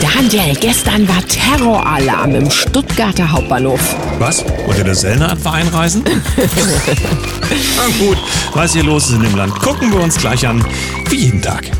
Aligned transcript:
Daniel, 0.00 0.54
gestern 0.58 1.06
war 1.06 1.22
Terroralarm 1.28 2.34
im 2.34 2.50
Stuttgarter 2.50 3.30
Hauptbahnhof. 3.30 3.94
Was? 4.18 4.42
Wollte 4.64 4.84
der 4.84 4.94
Sellner 4.94 5.32
etwa 5.32 5.52
einreisen? 5.52 6.02
Na 7.76 8.04
gut, 8.04 8.16
was 8.54 8.72
hier 8.72 8.84
los 8.84 9.10
ist 9.10 9.16
in 9.16 9.22
dem 9.22 9.36
Land, 9.36 9.54
gucken 9.56 9.92
wir 9.92 10.00
uns 10.00 10.16
gleich 10.16 10.46
an, 10.46 10.64
wie 11.10 11.16
jeden 11.16 11.42
Tag. 11.42 11.70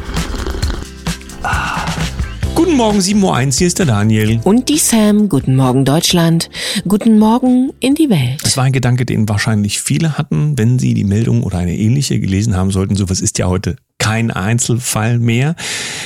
Guten 2.54 2.76
Morgen, 2.76 2.98
7.01 2.98 3.22
Uhr, 3.22 3.52
hier 3.52 3.66
ist 3.66 3.78
der 3.78 3.86
Daniel. 3.86 4.40
Und 4.44 4.68
die 4.68 4.76
Sam, 4.76 5.30
guten 5.30 5.56
Morgen 5.56 5.86
Deutschland, 5.86 6.50
guten 6.86 7.18
Morgen 7.18 7.72
in 7.80 7.94
die 7.94 8.10
Welt. 8.10 8.40
Das 8.42 8.58
war 8.58 8.64
ein 8.64 8.72
Gedanke, 8.72 9.06
den 9.06 9.26
wahrscheinlich 9.26 9.80
viele 9.80 10.18
hatten, 10.18 10.58
wenn 10.58 10.78
sie 10.78 10.92
die 10.92 11.04
Meldung 11.04 11.42
oder 11.42 11.58
eine 11.58 11.74
ähnliche 11.74 12.20
gelesen 12.20 12.56
haben 12.56 12.70
sollten. 12.70 12.94
Sowas 12.94 13.22
ist 13.22 13.38
ja 13.38 13.46
heute 13.46 13.76
kein 14.02 14.32
Einzelfall 14.32 15.20
mehr. 15.20 15.54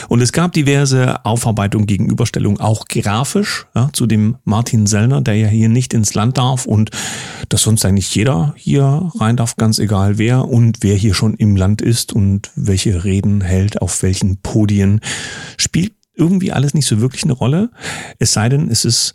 Und 0.09 0.21
es 0.21 0.33
gab 0.33 0.53
diverse 0.53 1.25
Aufarbeitungen, 1.25 1.87
Gegenüberstellungen, 1.87 2.61
auch 2.61 2.85
grafisch, 2.85 3.67
ja, 3.75 3.89
zu 3.95 4.07
dem 4.07 4.37
Martin 4.45 4.87
Sellner, 4.87 5.23
der 5.23 5.35
ja 5.35 5.49
hier 5.49 5.71
nicht 5.71 5.95
ins 5.95 6.13
Land 6.13 6.37
darf 6.37 6.67
und 6.67 6.91
dass 7.49 7.63
sonst 7.63 7.87
eigentlich 7.87 8.15
jeder 8.15 8.53
hier 8.59 9.11
rein 9.19 9.39
darf, 9.39 9.57
ganz 9.57 9.79
egal 9.79 10.19
wer 10.19 10.45
und 10.47 10.79
wer 10.83 10.95
hier 10.95 11.15
schon 11.15 11.35
im 11.35 11.57
Land 11.57 11.81
ist 11.81 12.13
und 12.13 12.51
welche 12.55 13.05
Reden 13.05 13.41
hält, 13.41 13.81
auf 13.81 14.03
welchen 14.03 14.43
Podien, 14.43 15.01
spielt 15.57 15.95
irgendwie 16.15 16.53
alles 16.53 16.75
nicht 16.75 16.87
so 16.87 17.01
wirklich 17.01 17.25
eine 17.25 17.33
Rolle. 17.33 17.71
Es 18.19 18.35
sei 18.35 18.51
denn, 18.51 18.71
es 18.71 18.85
ist 18.85 19.15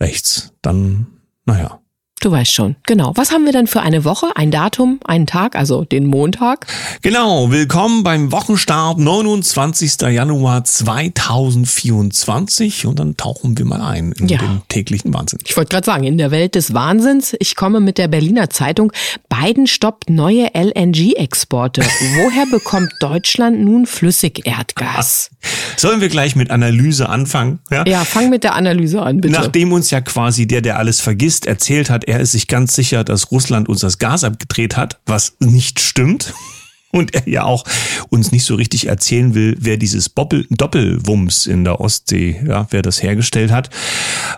rechts. 0.00 0.52
Dann, 0.60 1.06
naja. 1.46 1.80
Du 2.20 2.32
weißt 2.32 2.52
schon, 2.52 2.74
genau. 2.84 3.12
Was 3.14 3.30
haben 3.30 3.44
wir 3.44 3.52
dann 3.52 3.68
für 3.68 3.80
eine 3.80 4.02
Woche, 4.04 4.26
ein 4.34 4.50
Datum, 4.50 4.98
einen 5.04 5.28
Tag, 5.28 5.54
also 5.54 5.84
den 5.84 6.04
Montag? 6.06 6.66
Genau, 7.02 7.52
willkommen 7.52 8.02
beim 8.02 8.32
Wochenstart 8.32 8.98
29. 8.98 10.00
Januar 10.10 10.64
2024 10.64 12.86
und 12.86 12.98
dann 12.98 13.16
tauchen 13.16 13.56
wir 13.56 13.64
mal 13.66 13.80
ein 13.82 14.10
in 14.18 14.26
Ja. 14.26 14.38
den 14.38 14.62
täglichen 14.68 15.14
Wahnsinn. 15.14 15.38
Ich 15.46 15.56
wollte 15.56 15.68
gerade 15.70 15.86
sagen, 15.86 16.02
in 16.02 16.18
der 16.18 16.32
Welt 16.32 16.56
des 16.56 16.74
Wahnsinns, 16.74 17.36
ich 17.38 17.54
komme 17.54 17.78
mit 17.78 17.98
der 17.98 18.08
Berliner 18.08 18.50
Zeitung, 18.50 18.92
Biden 19.28 19.68
stoppt 19.68 20.10
neue 20.10 20.48
LNG-Exporte. 20.54 21.82
Woher 22.16 22.46
bekommt 22.46 22.92
Deutschland 22.98 23.60
nun 23.60 23.86
Flüssigerdgas? 23.86 25.30
Sollen 25.76 26.00
wir 26.00 26.08
gleich 26.08 26.34
mit 26.34 26.50
Analyse 26.50 27.08
anfangen? 27.08 27.60
Ja? 27.70 27.84
Ja, 27.86 28.04
fang 28.04 28.28
mit 28.28 28.42
der 28.42 28.56
Analyse 28.56 29.02
an, 29.02 29.20
bitte. 29.20 29.34
Nachdem 29.34 29.72
uns 29.72 29.92
ja 29.92 30.00
quasi 30.00 30.48
der, 30.48 30.62
der 30.62 30.78
alles 30.78 31.00
vergisst, 31.00 31.46
erzählt 31.46 31.90
hat, 31.90 32.07
er 32.08 32.20
ist 32.20 32.32
sich 32.32 32.48
ganz 32.48 32.74
sicher, 32.74 33.04
dass 33.04 33.30
Russland 33.30 33.68
uns 33.68 33.80
das 33.80 33.98
Gas 33.98 34.24
abgedreht 34.24 34.76
hat, 34.76 34.98
was 35.06 35.34
nicht 35.40 35.78
stimmt. 35.80 36.32
Und 36.90 37.14
er 37.14 37.28
ja 37.28 37.44
auch 37.44 37.64
uns 38.08 38.32
nicht 38.32 38.46
so 38.46 38.54
richtig 38.54 38.86
erzählen 38.86 39.34
will, 39.34 39.58
wer 39.60 39.76
dieses 39.76 40.08
Boppel, 40.08 40.46
Doppelwumms 40.48 41.46
in 41.46 41.64
der 41.64 41.82
Ostsee, 41.82 42.40
ja, 42.46 42.66
wer 42.70 42.80
das 42.80 43.02
hergestellt 43.02 43.52
hat, 43.52 43.68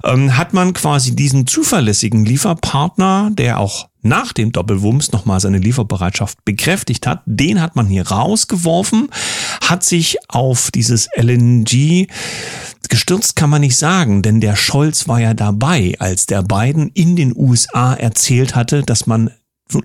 ähm, 0.02 0.36
hat 0.36 0.52
man 0.52 0.72
quasi 0.72 1.14
diesen 1.14 1.46
zuverlässigen 1.46 2.24
Lieferpartner, 2.24 3.30
der 3.32 3.60
auch 3.60 3.88
nach 4.02 4.32
dem 4.32 4.50
Doppelwumms 4.50 5.12
nochmal 5.12 5.38
seine 5.38 5.58
Lieferbereitschaft 5.58 6.44
bekräftigt 6.44 7.06
hat, 7.06 7.22
den 7.24 7.60
hat 7.60 7.76
man 7.76 7.86
hier 7.86 8.08
rausgeworfen, 8.08 9.10
hat 9.70 9.84
sich 9.84 10.18
auf 10.28 10.70
dieses 10.70 11.08
LNG 11.16 12.08
gestürzt 12.88 13.36
kann 13.36 13.50
man 13.50 13.60
nicht 13.60 13.76
sagen, 13.76 14.20
denn 14.20 14.40
der 14.40 14.56
Scholz 14.56 15.06
war 15.06 15.20
ja 15.20 15.32
dabei, 15.32 15.94
als 16.00 16.26
der 16.26 16.42
Biden 16.42 16.90
in 16.92 17.14
den 17.14 17.34
USA 17.36 17.94
erzählt 17.94 18.56
hatte, 18.56 18.82
dass 18.82 19.06
man 19.06 19.30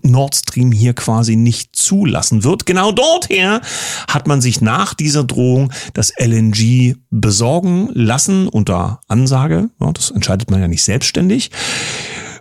Nord 0.01 0.35
Stream 0.35 0.71
hier 0.71 0.93
quasi 0.93 1.35
nicht 1.35 1.75
zulassen 1.75 2.43
wird. 2.43 2.65
Genau 2.65 2.91
dorther 2.91 3.61
hat 4.07 4.27
man 4.27 4.41
sich 4.41 4.59
nach 4.59 4.95
dieser 4.95 5.23
Drohung 5.23 5.71
das 5.93 6.11
LNG 6.17 6.95
besorgen 7.11 7.89
lassen 7.93 8.47
unter 8.47 9.01
Ansage. 9.07 9.69
Ja, 9.79 9.91
das 9.91 10.09
entscheidet 10.09 10.49
man 10.49 10.59
ja 10.59 10.67
nicht 10.67 10.83
selbstständig. 10.83 11.51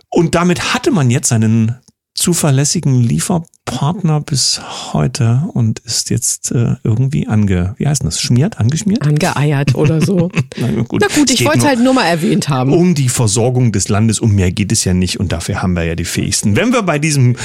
Und 0.09 0.33
damit 0.33 0.73
hatte 0.73 0.89
man 0.89 1.11
jetzt 1.11 1.31
einen 1.31 1.75
zuverlässigen 2.15 3.03
Lieferpartner 3.75 4.21
bis 4.21 4.61
heute 4.93 5.43
und 5.53 5.79
ist 5.79 6.09
jetzt 6.09 6.51
äh, 6.51 6.75
irgendwie 6.83 7.27
ange, 7.27 7.73
wie 7.77 7.87
heißt 7.87 8.01
denn 8.03 8.09
das, 8.09 8.21
schmiert, 8.21 8.59
angeschmiert? 8.59 9.05
Angeeiert 9.05 9.75
oder 9.75 10.01
so. 10.01 10.29
Na 10.57 10.67
gut, 10.83 11.01
Na 11.01 11.07
gut, 11.15 11.31
ich 11.31 11.43
wollte 11.45 11.59
es 11.59 11.65
halt 11.65 11.79
nur 11.79 11.93
mal 11.93 12.05
erwähnt 12.05 12.47
haben. 12.47 12.73
um 12.73 12.93
die 12.95 13.09
Versorgung 13.09 13.71
des 13.71 13.89
Landes, 13.89 14.19
um 14.19 14.33
mehr 14.33 14.51
geht 14.51 14.71
es 14.71 14.83
ja 14.83 14.93
nicht 14.93 15.19
und 15.19 15.31
dafür 15.31 15.61
haben 15.61 15.73
wir 15.73 15.83
ja 15.83 15.95
die 15.95 16.05
fähigsten. 16.05 16.55
Wenn 16.55 16.73
wir 16.73 16.83
bei 16.83 16.99
diesem 16.99 17.35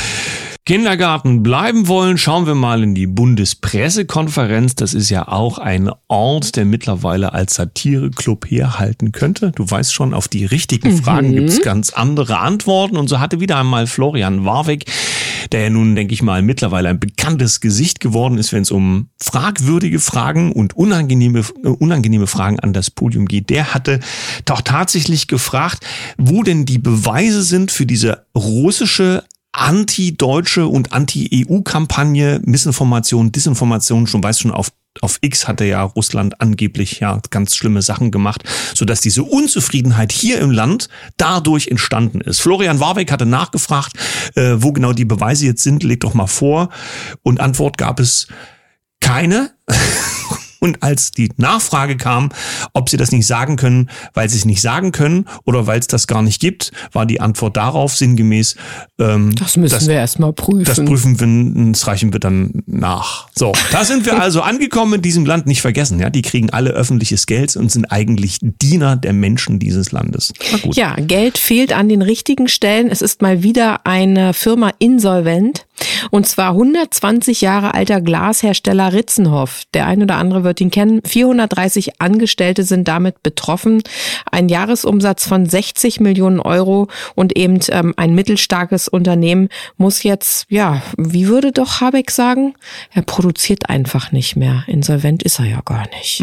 Kindergarten 0.67 1.43
bleiben 1.43 1.89
wollen, 1.89 2.19
schauen 2.19 2.47
wir 2.47 2.55
mal 2.55 2.83
in 2.83 2.95
die 2.95 3.07
Bundespressekonferenz. 3.07 4.75
Das 4.75 4.93
ist 4.95 5.09
ja 5.09 5.27
auch 5.27 5.59
ein 5.59 5.91
Ort, 6.07 6.55
der 6.55 6.67
mittlerweile 6.67 7.33
als 7.33 7.55
Satireclub 7.55 8.47
herhalten 8.49 9.11
könnte. 9.13 9.53
Du 9.57 9.69
weißt 9.69 9.93
schon, 9.93 10.13
auf 10.13 10.29
die 10.29 10.45
richtigen 10.45 11.03
Fragen 11.03 11.35
gibt 11.35 11.49
es 11.49 11.63
ganz 11.63 11.91
andere 11.91 12.39
Antworten. 12.39 12.99
Und 12.99 13.09
so 13.09 13.19
hatte 13.21 13.41
wieder 13.41 13.57
einmal 13.57 13.87
Florian 13.87 14.45
Warwick, 14.45 14.85
der 15.53 15.63
ja 15.63 15.71
nun, 15.71 15.95
denke 15.95 16.15
ich 16.15 16.23
mal, 16.23 16.43
mittlerweile 16.43 16.89
ein 16.89 17.01
bekanntes 17.01 17.61
Gesicht 17.61 18.01
geworden 18.01 18.39
ist, 18.39 18.53
wenn 18.53 18.63
es 18.63 18.71
um 18.71 19.09
fragwürdige 19.21 20.01
Fragen 20.01 20.53
und 20.53 20.77
unangenehme, 20.77 21.41
äh, 21.63 21.69
unangenehme 21.69 22.27
Fragen 22.27 22.61
an 22.61 22.73
das 22.73 22.91
Podium 22.91 23.27
geht. 23.27 23.51
Der 23.51 23.75
hatte 23.75 24.01
doch 24.45 24.61
tatsächlich 24.61 25.29
gefragt, 25.29 25.85
wo 26.19 26.43
denn 26.43 26.65
die 26.65 26.79
Beweise 26.79 27.43
sind 27.43 27.71
für 27.71 27.87
diese 27.87 28.27
russische 28.37 29.25
anti-deutsche 29.53 30.67
und 30.67 30.93
anti-EU-Kampagne, 30.93 32.41
Missinformation, 32.45 33.33
Disinformation, 33.33 34.07
schon 34.07 34.23
weiß 34.23 34.39
schon 34.39 34.53
auf 34.53 34.71
auf 35.01 35.19
X 35.21 35.49
hatte 35.49 35.65
ja 35.65 35.83
Russland 35.83 36.41
angeblich 36.41 37.01
ja 37.01 37.21
ganz 37.31 37.57
schlimme 37.57 37.83
Sachen 37.83 38.11
gemacht, 38.11 38.45
sodass 38.75 39.01
diese 39.01 39.23
Unzufriedenheit 39.23 40.13
hier 40.13 40.41
im 40.41 40.51
Land 40.51 40.89
dadurch 41.17 41.69
entstanden 41.69 42.21
ist. 42.21 42.41
Florian 42.41 42.81
Warbeck 42.81 43.11
hatte 43.11 43.27
nachgefragt, 43.27 43.93
äh, 44.35 44.57
wo 44.57 44.73
genau 44.73 44.93
die 44.93 45.05
Beweise 45.05 45.47
jetzt 45.47 45.63
sind, 45.63 45.83
leg 45.83 46.01
doch 46.01 46.15
mal 46.15 46.27
vor. 46.27 46.71
Und 47.23 47.41
Antwort 47.41 47.79
gab 47.79 48.01
es 48.01 48.29
keine. 49.01 49.51
Und 50.61 50.83
als 50.83 51.11
die 51.11 51.31
Nachfrage 51.37 51.97
kam, 51.97 52.31
ob 52.75 52.89
sie 52.91 52.97
das 52.97 53.13
nicht 53.13 53.27
sagen 53.27 53.57
können, 53.57 53.91
weil 54.15 54.29
sie 54.29 54.37
es 54.37 54.45
nicht 54.45 54.61
sagen 54.61 54.93
können 54.93 55.25
oder 55.45 55.67
weil 55.67 55.81
es 55.81 55.87
das 55.87 56.07
gar 56.07 56.23
nicht 56.23 56.41
gibt, 56.41 56.71
war 56.93 57.07
die 57.07 57.21
Antwort 57.21 57.57
darauf 57.57 57.97
sinngemäß, 57.97 58.57
ähm, 58.99 59.35
Das 59.37 59.57
müssen 59.57 59.75
das, 59.75 59.89
wir 59.89 59.95
erstmal 59.95 60.33
prüfen. 60.33 60.65
das 60.65 60.85
prüfen 60.85 61.19
wir, 61.19 61.73
das 61.73 61.87
reichen 61.87 62.13
wir 62.13 62.21
dann 62.21 62.63
nach. 62.67 63.29
So, 63.35 63.53
da 63.73 63.85
sind 63.85 64.05
wir 64.07 64.21
also 64.21 64.43
angekommen 64.43 64.95
in 64.95 65.03
diesem 65.03 65.25
Land, 65.25 65.47
nicht 65.47 65.63
vergessen, 65.63 65.99
ja, 65.99 66.11
die 66.11 66.23
kriegen 66.23 66.51
alle 66.51 66.71
öffentliches 66.71 67.27
Geld 67.27 67.57
und 67.57 67.73
sind 67.73 67.87
eigentlich 67.87 68.39
Diener 68.43 68.97
der 68.97 69.13
Menschen 69.15 69.59
dieses 69.59 69.93
Landes. 69.93 70.33
Ja, 70.73 70.95
Geld 70.97 71.39
fehlt 71.39 71.73
an 71.73 71.89
den 71.89 72.03
richtigen 72.03 72.49
Stellen. 72.49 72.91
Es 72.91 73.01
ist 73.03 73.23
mal 73.23 73.43
wieder 73.43 73.87
eine 73.87 74.35
Firma 74.35 74.73
insolvent. 74.79 75.65
Und 76.11 76.27
zwar 76.27 76.51
120 76.51 77.41
Jahre 77.41 77.75
alter 77.75 78.01
Glashersteller 78.01 78.93
Ritzenhoff. 78.93 79.63
Der 79.75 79.87
ein 79.87 80.03
oder 80.03 80.17
andere 80.17 80.45
wird 80.45 80.61
ihn 80.61 80.71
kennen. 80.71 81.01
430 81.05 82.01
Angestellte 82.01 82.65
sind 82.65 82.89
damit 82.89 83.23
betroffen. 83.23 83.83
Ein 84.31 84.49
Jahresumsatz 84.49 85.27
von 85.27 85.47
60 85.47 86.01
Millionen 86.01 86.41
Euro 86.41 86.89
und 87.15 87.37
eben 87.37 87.61
ähm, 87.69 87.95
ein 87.97 88.15
mittelstarkes 88.15 88.89
Unternehmen 88.89 89.49
muss 89.77 90.03
jetzt, 90.03 90.47
ja, 90.49 90.83
wie 90.97 91.29
würde 91.29 91.53
doch 91.53 91.81
Habeck 91.81 92.11
sagen? 92.11 92.55
Er 92.93 93.03
produziert 93.03 93.69
einfach 93.69 94.13
nicht 94.13 94.37
mehr. 94.37 94.65
Insolvent 94.67 95.23
ist 95.23 95.39
er 95.39 95.47
ja 95.47 95.61
gar 95.65 95.87
nicht. 95.99 96.21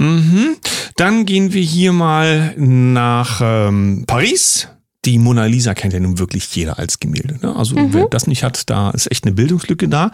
Dann 0.95 1.25
gehen 1.25 1.53
wir 1.53 1.62
hier 1.62 1.94
mal 1.94 2.53
nach 2.57 3.41
ähm, 3.44 4.06
Paris. 4.07 4.68
Die 5.07 5.19
Mona 5.19 5.45
Lisa 5.45 5.73
kennt 5.73 5.94
ja 5.94 6.01
nun 6.01 6.19
wirklich 6.19 6.53
jeder 6.53 6.79
als 6.79 7.00
Gemälde. 7.00 7.40
Ne? 7.41 7.56
Also 7.56 7.78
wer 7.78 8.07
das 8.09 8.28
nicht 8.28 8.44
hat, 8.44 8.69
da 8.69 8.90
ist 8.90 9.09
echt 9.09 9.23
eine 9.23 9.34
Bildungslücke 9.34 9.88
da. 9.88 10.12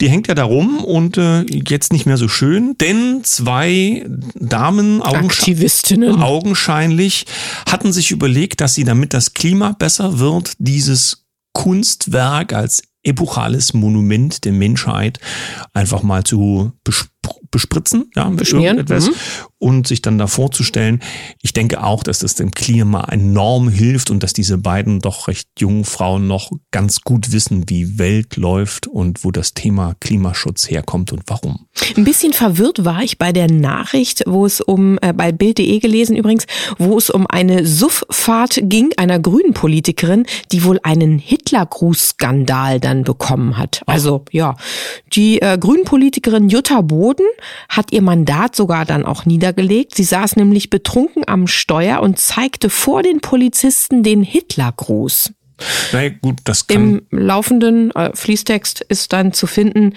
Die 0.00 0.10
hängt 0.10 0.26
ja 0.26 0.34
da 0.34 0.42
rum 0.42 0.84
und 0.84 1.16
äh, 1.16 1.42
jetzt 1.42 1.92
nicht 1.92 2.06
mehr 2.06 2.16
so 2.16 2.26
schön, 2.26 2.76
denn 2.80 3.20
zwei 3.22 4.04
Damen 4.34 5.00
Aktivistinnen. 5.00 6.20
augenscheinlich 6.22 7.26
hatten 7.70 7.92
sich 7.92 8.10
überlegt, 8.10 8.60
dass 8.60 8.74
sie, 8.74 8.82
damit 8.82 9.14
das 9.14 9.32
Klima 9.32 9.76
besser 9.78 10.18
wird, 10.18 10.54
dieses 10.58 11.24
Kunstwerk 11.52 12.52
als 12.52 12.82
epochales 13.04 13.74
Monument 13.74 14.44
der 14.44 14.52
Menschheit 14.52 15.20
einfach 15.72 16.02
mal 16.02 16.24
zu 16.24 16.72
bespr 16.82 17.30
bespritzen, 17.56 18.10
ja, 18.14 18.28
mit 18.28 18.38
Beschmieren, 18.40 18.76
irgendetwas 18.76 19.08
mhm. 19.08 19.14
und 19.56 19.86
sich 19.86 20.02
dann 20.02 20.18
da 20.18 20.26
vorzustellen. 20.26 21.00
Ich 21.40 21.54
denke 21.54 21.82
auch, 21.82 22.02
dass 22.02 22.18
das 22.18 22.34
dem 22.34 22.50
Klima 22.50 23.04
enorm 23.04 23.70
hilft 23.70 24.10
und 24.10 24.22
dass 24.22 24.34
diese 24.34 24.58
beiden 24.58 25.00
doch 25.00 25.26
recht 25.26 25.48
jungen 25.58 25.86
Frauen 25.86 26.26
noch 26.26 26.50
ganz 26.70 27.00
gut 27.00 27.32
wissen, 27.32 27.64
wie 27.68 27.98
Welt 27.98 28.36
läuft 28.36 28.86
und 28.86 29.24
wo 29.24 29.30
das 29.30 29.54
Thema 29.54 29.94
Klimaschutz 30.00 30.68
herkommt 30.68 31.14
und 31.14 31.22
warum. 31.28 31.66
Ein 31.96 32.04
bisschen 32.04 32.34
verwirrt 32.34 32.84
war 32.84 33.02
ich 33.02 33.16
bei 33.16 33.32
der 33.32 33.50
Nachricht, 33.50 34.24
wo 34.26 34.44
es 34.44 34.60
um, 34.60 34.98
äh, 35.00 35.14
bei 35.14 35.32
Bild.de 35.32 35.78
gelesen 35.78 36.14
übrigens, 36.14 36.44
wo 36.76 36.98
es 36.98 37.08
um 37.08 37.26
eine 37.26 37.64
Sufffahrt 37.64 38.60
ging, 38.64 38.90
einer 38.98 39.18
grünen 39.18 39.54
Politikerin, 39.54 40.26
die 40.52 40.62
wohl 40.64 40.78
einen 40.82 41.18
Hitlergruß-Skandal 41.18 42.80
dann 42.80 43.04
bekommen 43.04 43.56
hat. 43.56 43.80
Also 43.86 44.26
ja, 44.30 44.56
die 45.14 45.40
äh, 45.40 45.56
grünen 45.56 45.84
Politikerin 45.84 46.50
Jutta 46.50 46.82
Boden 46.82 47.24
hat 47.68 47.92
ihr 47.92 48.02
Mandat 48.02 48.56
sogar 48.56 48.84
dann 48.84 49.04
auch 49.04 49.24
niedergelegt. 49.24 49.94
Sie 49.94 50.04
saß 50.04 50.36
nämlich 50.36 50.70
betrunken 50.70 51.24
am 51.26 51.46
Steuer 51.46 52.00
und 52.00 52.18
zeigte 52.18 52.70
vor 52.70 53.02
den 53.02 53.20
Polizisten 53.20 54.02
den 54.02 54.22
Hitlergruß. 54.22 55.32
Na 55.92 56.08
gut, 56.08 56.40
das 56.44 56.66
kann 56.66 57.00
Im 57.10 57.18
laufenden 57.18 57.90
äh, 57.92 58.14
Fließtext 58.14 58.82
ist 58.82 59.12
dann 59.12 59.32
zu 59.32 59.46
finden, 59.46 59.94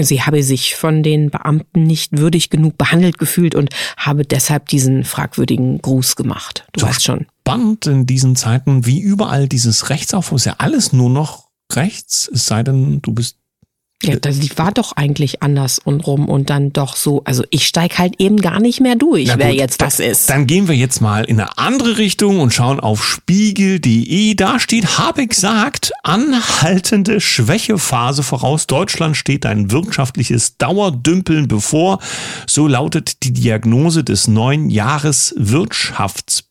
sie 0.00 0.22
habe 0.22 0.42
sich 0.42 0.74
von 0.74 1.02
den 1.02 1.30
Beamten 1.30 1.84
nicht 1.84 2.18
würdig 2.18 2.50
genug 2.50 2.76
behandelt 2.76 3.18
gefühlt 3.18 3.54
und 3.54 3.70
habe 3.96 4.24
deshalb 4.24 4.68
diesen 4.68 5.04
fragwürdigen 5.04 5.80
Gruß 5.80 6.16
gemacht. 6.16 6.66
Du 6.72 6.80
Doch. 6.80 6.88
weißt 6.88 7.04
schon. 7.04 7.26
spannend 7.40 7.86
in 7.86 8.04
diesen 8.04 8.36
Zeiten, 8.36 8.84
wie 8.84 9.00
überall 9.00 9.48
dieses 9.48 9.88
Rechtsaufruhr 9.88 10.36
ist 10.36 10.44
ja 10.44 10.56
alles 10.58 10.92
nur 10.92 11.08
noch 11.08 11.48
rechts, 11.72 12.30
es 12.32 12.46
sei 12.46 12.62
denn, 12.62 13.00
du 13.00 13.14
bist 13.14 13.38
Ja, 14.00 14.14
das 14.14 14.38
die 14.38 14.56
war 14.56 14.70
doch 14.70 14.92
eigentlich 14.92 15.42
anders 15.42 15.80
und 15.80 16.06
rum 16.06 16.28
und 16.28 16.50
dann 16.50 16.72
doch 16.72 16.94
so. 16.94 17.22
Also 17.24 17.42
ich 17.50 17.66
steig 17.66 17.98
halt 17.98 18.14
eben 18.18 18.36
gar 18.40 18.60
nicht 18.60 18.80
mehr 18.80 18.94
durch, 18.94 19.26
Na 19.26 19.38
wer 19.38 19.50
gut, 19.50 19.58
jetzt 19.58 19.82
das 19.82 19.98
ist. 19.98 20.30
Dann 20.30 20.46
gehen 20.46 20.68
wir 20.68 20.76
jetzt 20.76 21.00
mal 21.00 21.24
in 21.24 21.40
eine 21.40 21.58
andere 21.58 21.98
Richtung 21.98 22.38
und 22.38 22.54
schauen 22.54 22.78
auf 22.78 23.04
spiegel.de. 23.04 24.34
Da 24.34 24.60
steht, 24.60 24.98
Habeck 24.98 25.34
sagt, 25.34 25.90
anhaltende 26.04 27.20
Schwächephase 27.20 28.22
voraus. 28.22 28.68
Deutschland 28.68 29.16
steht 29.16 29.44
ein 29.44 29.72
wirtschaftliches 29.72 30.58
Dauerdümpeln 30.58 31.48
bevor. 31.48 31.98
So 32.46 32.68
lautet 32.68 33.24
die 33.24 33.32
Diagnose 33.32 34.04
des 34.04 34.28
neuen 34.28 34.70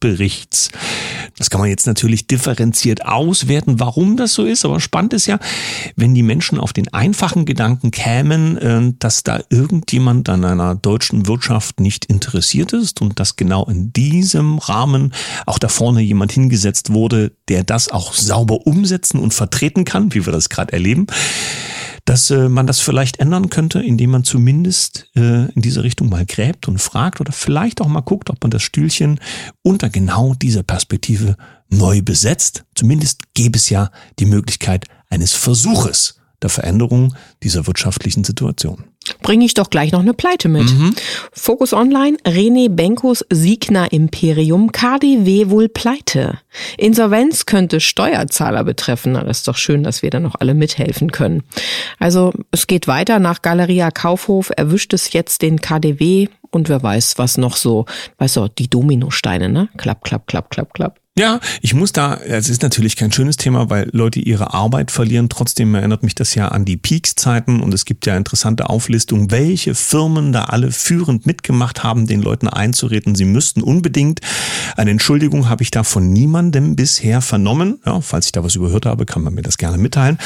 Jahreswirtschaftsberichts. 0.04 0.70
Das 1.38 1.50
kann 1.50 1.62
man 1.62 1.70
jetzt 1.70 1.86
natürlich 1.86 2.28
differenziert 2.28 3.06
auswerten, 3.06 3.80
warum 3.80 4.18
das 4.18 4.34
so 4.34 4.46
ist. 4.46 4.66
Aber 4.66 4.80
spannend 4.80 5.14
ist 5.14 5.28
ja, 5.28 5.40
wenn 5.96 6.16
die 6.16 6.24
Menschen 6.24 6.60
auf 6.60 6.74
den 6.74 6.92
einfachen 6.94 7.46
Gedanken 7.46 7.92
kämen, 7.92 8.58
äh, 8.58 8.94
dass 8.98 9.24
da 9.24 9.42
irgendjemand 9.50 10.30
an 10.30 10.46
einer 10.46 10.76
deutschen 10.76 11.28
Wirtschaft 11.28 11.80
nicht 11.80 12.06
interessiert 12.06 12.74
ist 12.74 13.02
und 13.02 13.20
dass 13.20 13.36
genau 13.36 13.66
in 13.66 13.94
diesem 13.94 14.58
Rahmen 14.58 15.14
auch 15.46 15.60
da 15.60 15.68
vorne 15.68 16.02
jemand 16.02 16.32
hingesetzt 16.32 16.92
wurde, 16.92 17.34
der 17.50 17.64
das 17.64 17.90
auch 17.90 18.14
sauber 18.14 18.66
umsetzen 18.66 19.20
und 19.20 19.34
vertreten 19.34 19.86
kann, 19.86 20.14
wie 20.14 20.26
wir 20.26 20.34
das 20.34 20.50
gerade 20.50 20.74
erleben, 20.74 21.08
dass 22.08 22.32
äh, 22.32 22.48
man 22.48 22.66
das 22.68 22.80
vielleicht 22.80 23.20
ändern 23.20 23.50
könnte, 23.50 23.82
indem 23.82 24.12
man 24.12 24.24
zumindest 24.24 25.12
äh, 25.16 25.52
in 25.52 25.62
diese 25.62 25.84
Richtung 25.84 26.08
mal 26.08 26.26
gräbt 26.26 26.70
und 26.70 26.80
fragt 26.80 27.20
oder 27.20 27.34
vielleicht 27.34 27.82
auch 27.82 27.88
mal 27.88 28.00
guckt, 28.00 28.30
ob 28.30 28.42
man 28.42 28.50
das 28.50 28.64
Stühlchen 28.64 29.20
unter 29.62 29.90
genau 29.90 30.34
dieser 30.34 30.64
Perspektive 30.64 31.36
neu 31.68 32.02
besetzt. 32.02 32.64
Zumindest 32.76 33.34
gäbe 33.34 33.58
es 33.58 33.70
ja 33.70 33.92
die 34.20 34.26
Möglichkeit 34.26 34.86
eines 35.10 35.34
Versuches 35.34 36.22
der 36.42 36.50
Veränderung 36.50 37.14
dieser 37.44 37.68
wirtschaftlichen 37.68 38.24
Situation. 38.24 38.86
Bringe 39.22 39.46
ich 39.46 39.54
doch 39.54 39.70
gleich 39.70 39.92
noch 39.92 40.00
eine 40.00 40.14
Pleite 40.14 40.50
mit. 40.50 40.72
Mhm. 40.72 40.96
Fokus 41.32 41.74
Online, 41.74 42.18
René 42.26 42.70
Benkos 42.70 43.26
Siegner 43.30 43.92
Imperium, 43.92 44.72
KDW 44.72 45.50
wohl 45.50 45.70
pleite. 45.70 46.40
Insolvenz 46.78 47.46
könnte 47.46 47.80
Steuerzahler 47.80 48.64
betreffen. 48.64 49.14
Na, 49.14 49.24
das 49.24 49.40
ist 49.40 49.48
doch 49.48 49.58
schön, 49.58 49.84
dass 49.84 50.02
wir 50.02 50.10
da 50.10 50.20
noch 50.20 50.36
alle 50.40 50.54
mithelfen 50.54 51.12
können. 51.12 51.44
Also 52.00 52.34
es 52.52 52.68
geht 52.68 52.88
weiter. 52.88 53.20
Nach 53.20 53.42
Galeria 53.42 53.92
Kaufhof 53.92 54.52
erwischt 54.56 54.94
es 54.94 55.14
jetzt 55.14 55.42
den 55.42 55.60
KDW 55.62 56.28
und 56.52 56.70
wer 56.70 56.82
weiß, 56.82 57.18
was 57.18 57.38
noch 57.38 57.56
so, 57.56 57.86
weißt 58.18 58.38
du, 58.38 58.48
die 58.48 58.70
Dominosteine, 58.70 59.50
ne? 59.50 59.70
Klapp, 59.78 60.04
klapp, 60.04 60.28
klapp, 60.28 60.50
klapp, 60.50 60.74
klapp. 60.74 61.00
Ja, 61.18 61.40
ich 61.62 61.74
muss 61.74 61.94
da, 61.94 62.14
es 62.14 62.48
ist 62.48 62.62
natürlich 62.62 62.96
kein 62.96 63.12
schönes 63.12 63.38
Thema, 63.38 63.72
weil 63.72 63.90
Leute 63.92 64.20
ihre 64.20 64.54
Arbeit 64.54 64.92
verlieren. 64.92 65.30
Trotzdem 65.30 65.74
erinnert 65.74 66.04
mich 66.04 66.14
das 66.14 66.36
ja 66.36 66.50
an 66.50 66.64
die 66.64 66.78
Peaks-Zeiten 66.78 67.60
und 67.60 67.74
es 67.74 67.86
gibt 67.86 68.06
ja 68.06 68.16
interessante 68.16 68.70
Auflistungen, 68.70 69.32
welche 69.32 69.74
Firmen 69.74 70.32
da 70.32 70.44
alle 70.44 70.72
führend 70.72 71.26
mitgemacht 71.26 71.84
haben, 71.84 72.06
den 72.06 72.22
Leuten 72.22 72.48
einzureden, 72.48 73.16
sie 73.16 73.26
müssten 73.26 73.64
unbedingt. 73.64 74.20
Eine 74.76 74.92
Entschuldigung 74.92 75.50
habe 75.50 75.64
ich 75.64 75.72
da 75.72 75.84
von 75.84 76.14
niemandem 76.14 76.76
bisher 76.76 77.22
vernommen. 77.22 77.80
Ja, 77.84 78.00
falls 78.02 78.28
ich 78.28 78.32
da 78.32 78.44
was 78.44 78.54
überhört 78.54 78.86
habe, 78.86 79.08
kann 79.08 79.24
man 79.24 79.34
mir 79.34 79.42
das 79.42 79.58
gerne 79.58 79.80
mitteilen. 79.80 80.20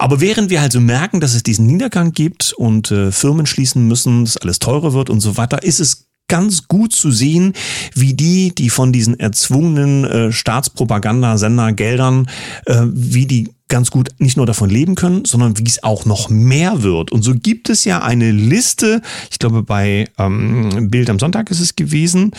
Aber 0.00 0.20
während 0.20 0.50
wir 0.50 0.62
also 0.62 0.80
merken, 0.80 1.20
dass 1.20 1.34
es 1.34 1.44
diesen 1.44 1.66
Niedergang 1.66 2.10
gibt 2.10 2.52
und 2.54 2.90
äh, 2.90 3.12
Firmen 3.12 3.46
schließen 3.46 3.86
müssen, 3.86 4.24
dass 4.24 4.36
alles 4.36 4.58
teurer 4.58 4.94
wird 4.94 5.10
und 5.10 5.20
so 5.20 5.36
weiter, 5.36 5.62
ist 5.62 5.78
es 5.78 6.03
ganz 6.28 6.68
gut 6.68 6.92
zu 6.92 7.10
sehen, 7.10 7.52
wie 7.94 8.14
die, 8.14 8.54
die 8.54 8.70
von 8.70 8.92
diesen 8.92 9.18
erzwungenen 9.18 10.04
äh, 10.04 10.32
Staatspropagandasender-Geldern, 10.32 12.28
äh, 12.66 12.82
wie 12.86 13.26
die 13.26 13.50
ganz 13.68 13.90
gut 13.90 14.10
nicht 14.18 14.36
nur 14.36 14.46
davon 14.46 14.70
leben 14.70 14.94
können, 14.94 15.24
sondern 15.24 15.58
wie 15.58 15.66
es 15.66 15.82
auch 15.82 16.04
noch 16.04 16.28
mehr 16.28 16.82
wird. 16.82 17.12
Und 17.12 17.22
so 17.22 17.34
gibt 17.34 17.70
es 17.70 17.84
ja 17.84 18.02
eine 18.02 18.30
Liste, 18.30 19.02
ich 19.30 19.38
glaube 19.38 19.62
bei 19.62 20.08
ähm, 20.18 20.90
Bild 20.90 21.10
am 21.10 21.18
Sonntag 21.18 21.50
ist 21.50 21.60
es 21.60 21.74
gewesen, 21.74 22.32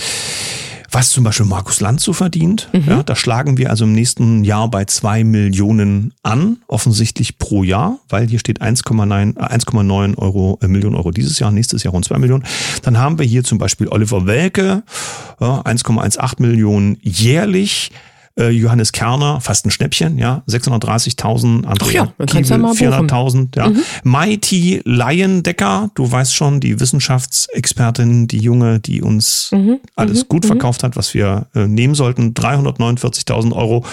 was 0.96 1.12
zum 1.12 1.26
Beispiel 1.26 1.46
Markus 1.46 1.82
Lanz 1.82 2.04
so 2.04 2.14
verdient. 2.14 2.70
Mhm. 2.72 2.84
Ja, 2.88 3.04
da 3.04 3.18
schlagen 3.18 3.58
wir 3.58 3.70
also 3.70 3.84
im 3.84 3.92
nächsten 3.92 4.46
Jahr 4.46 4.70
bei 4.70 4.86
zwei 4.86 5.26
Millionen 5.26 6.14
an, 6.24 6.60
offensichtlich 6.68 7.38
pro 7.38 7.64
Jahr, 7.64 8.00
weil 8.08 8.30
hier 8.30 8.40
steht 8.40 8.62
1,9 8.62 9.36
äh, 9.38 9.58
1,9 9.58 10.18
Euro, 10.18 10.58
äh, 10.62 10.70
Millionen 10.70 10.96
Euro 10.96 11.12
dieses 11.12 11.38
Jahr, 11.38 11.52
nächstes 11.52 11.84
Jahr 11.84 11.92
rund 11.92 12.06
zwei 12.06 12.18
Millionen. 12.18 12.46
Dann 12.82 12.98
haben 12.98 13.20
wir 13.20 13.26
hier 13.26 13.44
zum 13.44 13.58
Beispiel 13.58 13.90
Oliver 13.90 14.26
Welke, 14.26 14.84
ja, 15.42 15.60
1,18 15.64 16.42
Millionen 16.42 16.98
jährlich. 17.02 17.92
Äh, 18.38 18.50
Johannes 18.50 18.92
Kerner, 18.92 19.40
fast 19.42 19.66
ein 19.66 19.72
Schnäppchen, 19.72 20.18
ja, 20.18 20.44
630.000, 20.50 21.64
Ach 21.66 21.72
Andrea 21.72 22.14
ja, 22.18 22.26
du 22.26 22.38
ja 22.40 22.58
mal 22.58 22.74
buchen. 22.74 23.10
400.000, 23.10 23.56
ja. 23.56 23.72
Mighty 24.04 24.82
Leyendecker, 24.84 25.90
du 25.96 26.12
weißt 26.12 26.36
schon, 26.36 26.60
die 26.60 26.80
Wissenschaftsexpertin, 26.80 28.28
die 28.28 28.40
Junge, 28.40 28.80
die 28.80 29.02
uns 29.02 29.50
Mhm, 29.52 29.80
alles 29.96 30.28
gut 30.28 30.46
verkauft 30.46 30.84
hat, 30.84 30.96
was 30.96 31.14
wir 31.14 31.48
äh, 31.56 31.68
nehmen 31.68 31.96
sollten, 31.96 32.34
349.000 32.34 33.54
Euro. 33.54 33.86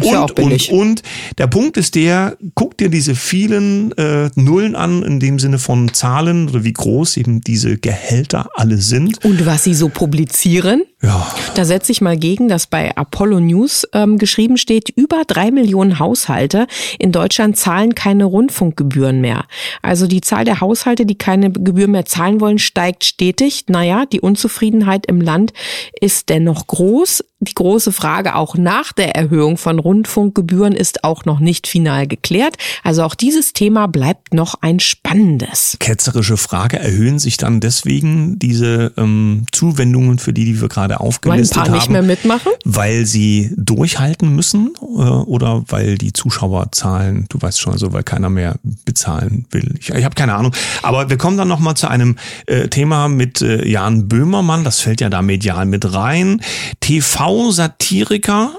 Ja 0.00 0.22
und, 0.22 0.34
billig. 0.34 0.70
und, 0.70 0.80
und 0.80 1.02
der 1.38 1.46
Punkt 1.46 1.76
ist 1.76 1.94
der, 1.94 2.36
guck 2.54 2.76
dir 2.78 2.88
diese 2.88 3.14
vielen 3.14 3.92
äh, 3.98 4.30
Nullen 4.34 4.76
an, 4.76 5.02
in 5.02 5.20
dem 5.20 5.38
Sinne 5.38 5.58
von 5.58 5.92
Zahlen 5.92 6.48
oder 6.48 6.64
wie 6.64 6.72
groß 6.72 7.16
eben 7.16 7.40
diese 7.40 7.78
Gehälter 7.78 8.50
alle 8.54 8.78
sind. 8.78 9.24
Und 9.24 9.44
was 9.46 9.64
sie 9.64 9.74
so 9.74 9.88
publizieren? 9.88 10.82
Ja, 11.02 11.26
Da 11.54 11.64
setze 11.64 11.92
ich 11.92 12.00
mal 12.00 12.16
gegen, 12.16 12.48
dass 12.48 12.66
bei 12.66 12.96
Apollo 12.96 13.40
News 13.40 13.86
ähm, 13.92 14.18
geschrieben 14.18 14.56
steht, 14.56 14.90
über 14.90 15.22
drei 15.26 15.50
Millionen 15.50 15.98
Haushalte 15.98 16.66
in 16.98 17.12
Deutschland 17.12 17.56
zahlen 17.56 17.94
keine 17.94 18.24
Rundfunkgebühren 18.24 19.20
mehr. 19.20 19.44
Also 19.82 20.06
die 20.06 20.20
Zahl 20.20 20.44
der 20.44 20.60
Haushalte, 20.60 21.06
die 21.06 21.16
keine 21.16 21.50
Gebühr 21.50 21.88
mehr 21.88 22.04
zahlen 22.04 22.40
wollen, 22.40 22.58
steigt 22.58 23.04
stetig. 23.04 23.64
Naja, 23.68 24.04
die 24.06 24.20
Unzufriedenheit 24.20 25.06
im 25.06 25.20
Land 25.20 25.52
ist 26.00 26.28
dennoch 26.28 26.66
groß. 26.66 27.24
Die 27.40 27.54
große 27.54 27.92
Frage 27.92 28.34
auch 28.34 28.56
nach 28.56 28.92
der 28.92 29.14
Erhöhung 29.14 29.58
von 29.58 29.78
Rundfunkgebühren 29.78 30.72
ist 30.72 31.04
auch 31.04 31.24
noch 31.24 31.38
nicht 31.38 31.68
final 31.68 32.08
geklärt. 32.08 32.56
Also 32.82 33.04
auch 33.04 33.14
dieses 33.14 33.52
Thema 33.52 33.86
bleibt 33.86 34.34
noch 34.34 34.56
ein 34.60 34.80
spannendes. 34.80 35.76
ketzerische 35.78 36.36
Frage, 36.36 36.80
erhöhen 36.80 37.20
sich 37.20 37.36
dann 37.36 37.60
deswegen 37.60 38.40
diese 38.40 38.92
ähm, 38.96 39.44
Zuwendungen, 39.52 40.18
für 40.18 40.32
die, 40.32 40.46
die 40.46 40.60
wir 40.60 40.68
gerade 40.68 40.94
Weil 40.94 41.00
ein 41.00 41.06
aufgelistet 41.06 41.56
paar 41.56 41.66
haben? 41.68 41.74
nicht 41.74 41.90
mehr 41.90 42.02
mitmachen? 42.02 42.50
Weil 42.64 43.06
sie 43.06 43.52
durchhalten 43.78 44.34
müssen 44.34 44.74
äh, 44.80 44.84
oder 44.84 45.62
weil 45.68 45.98
die 45.98 46.12
Zuschauerzahlen, 46.12 47.26
du 47.28 47.40
weißt 47.40 47.60
schon, 47.60 47.72
also 47.72 47.92
weil 47.92 48.02
keiner 48.02 48.28
mehr 48.28 48.56
bezahlen 48.84 49.46
will. 49.52 49.76
Ich, 49.78 49.90
ich 49.90 50.04
habe 50.04 50.16
keine 50.16 50.34
Ahnung. 50.34 50.52
Aber 50.82 51.10
wir 51.10 51.16
kommen 51.16 51.36
dann 51.36 51.46
nochmal 51.46 51.76
zu 51.76 51.88
einem 51.88 52.16
äh, 52.46 52.66
Thema 52.68 53.08
mit 53.08 53.40
äh, 53.40 53.64
Jan 53.68 54.08
Böhmermann, 54.08 54.64
das 54.64 54.80
fällt 54.80 55.00
ja 55.00 55.08
da 55.08 55.22
medial 55.22 55.64
mit 55.64 55.94
rein. 55.94 56.42
TV-Satiriker. 56.80 58.50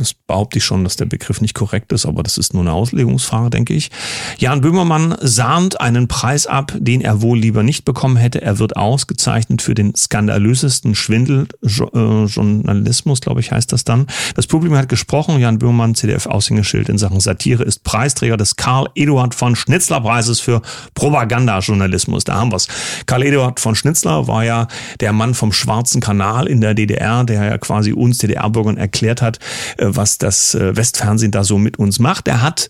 Das 0.00 0.14
behaupte 0.14 0.58
ich 0.58 0.64
schon, 0.64 0.82
dass 0.82 0.96
der 0.96 1.04
Begriff 1.04 1.42
nicht 1.42 1.52
korrekt 1.52 1.92
ist, 1.92 2.06
aber 2.06 2.22
das 2.22 2.38
ist 2.38 2.54
nur 2.54 2.62
eine 2.62 2.72
Auslegungsfrage, 2.72 3.50
denke 3.50 3.74
ich. 3.74 3.90
Jan 4.38 4.62
Böhmermann 4.62 5.14
sahnt 5.20 5.78
einen 5.78 6.08
Preis 6.08 6.46
ab, 6.46 6.72
den 6.78 7.02
er 7.02 7.20
wohl 7.20 7.38
lieber 7.38 7.62
nicht 7.62 7.84
bekommen 7.84 8.16
hätte. 8.16 8.40
Er 8.40 8.58
wird 8.58 8.78
ausgezeichnet 8.78 9.60
für 9.60 9.74
den 9.74 9.94
skandalösesten 9.94 10.94
Schwindeljournalismus, 10.94 13.20
glaube 13.20 13.40
ich, 13.40 13.52
heißt 13.52 13.74
das 13.74 13.84
dann. 13.84 14.06
Das 14.34 14.46
Publikum 14.46 14.78
hat 14.78 14.88
gesprochen. 14.88 15.38
Jan 15.38 15.58
Böhmermann, 15.58 15.94
CDF-Aushängeschild 15.94 16.88
in 16.88 16.96
Sachen 16.96 17.20
Satire, 17.20 17.62
ist 17.62 17.84
Preisträger 17.84 18.38
des 18.38 18.56
Karl 18.56 18.88
Eduard 18.94 19.34
von 19.34 19.54
Schnitzler 19.54 20.00
Preises 20.00 20.40
für 20.40 20.62
Propagandajournalismus. 20.94 22.24
Da 22.24 22.36
haben 22.36 22.52
wir's. 22.52 22.68
Karl 23.04 23.24
Eduard 23.24 23.60
von 23.60 23.74
Schnitzler 23.74 24.28
war 24.28 24.46
ja 24.46 24.66
der 25.00 25.12
Mann 25.12 25.34
vom 25.34 25.52
Schwarzen 25.52 26.00
Kanal 26.00 26.46
in 26.46 26.62
der 26.62 26.72
DDR, 26.72 27.24
der 27.24 27.44
ja 27.44 27.58
quasi 27.58 27.92
uns 27.92 28.16
DDR-Bürgern 28.16 28.78
erklärt 28.78 29.20
hat, 29.20 29.38
äh, 29.76 29.89
was 29.96 30.18
das 30.18 30.54
äh, 30.54 30.76
Westfernsehen 30.76 31.32
da 31.32 31.44
so 31.44 31.58
mit 31.58 31.78
uns 31.78 31.98
macht. 31.98 32.28
Er 32.28 32.42
hat 32.42 32.68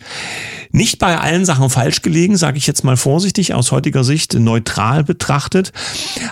nicht 0.72 0.98
bei 0.98 1.18
allen 1.18 1.44
Sachen 1.44 1.70
falsch 1.70 2.02
gelegen, 2.02 2.36
sage 2.36 2.58
ich 2.58 2.66
jetzt 2.66 2.84
mal 2.84 2.96
vorsichtig, 2.96 3.54
aus 3.54 3.72
heutiger 3.72 4.04
Sicht 4.04 4.34
neutral 4.34 5.04
betrachtet. 5.04 5.72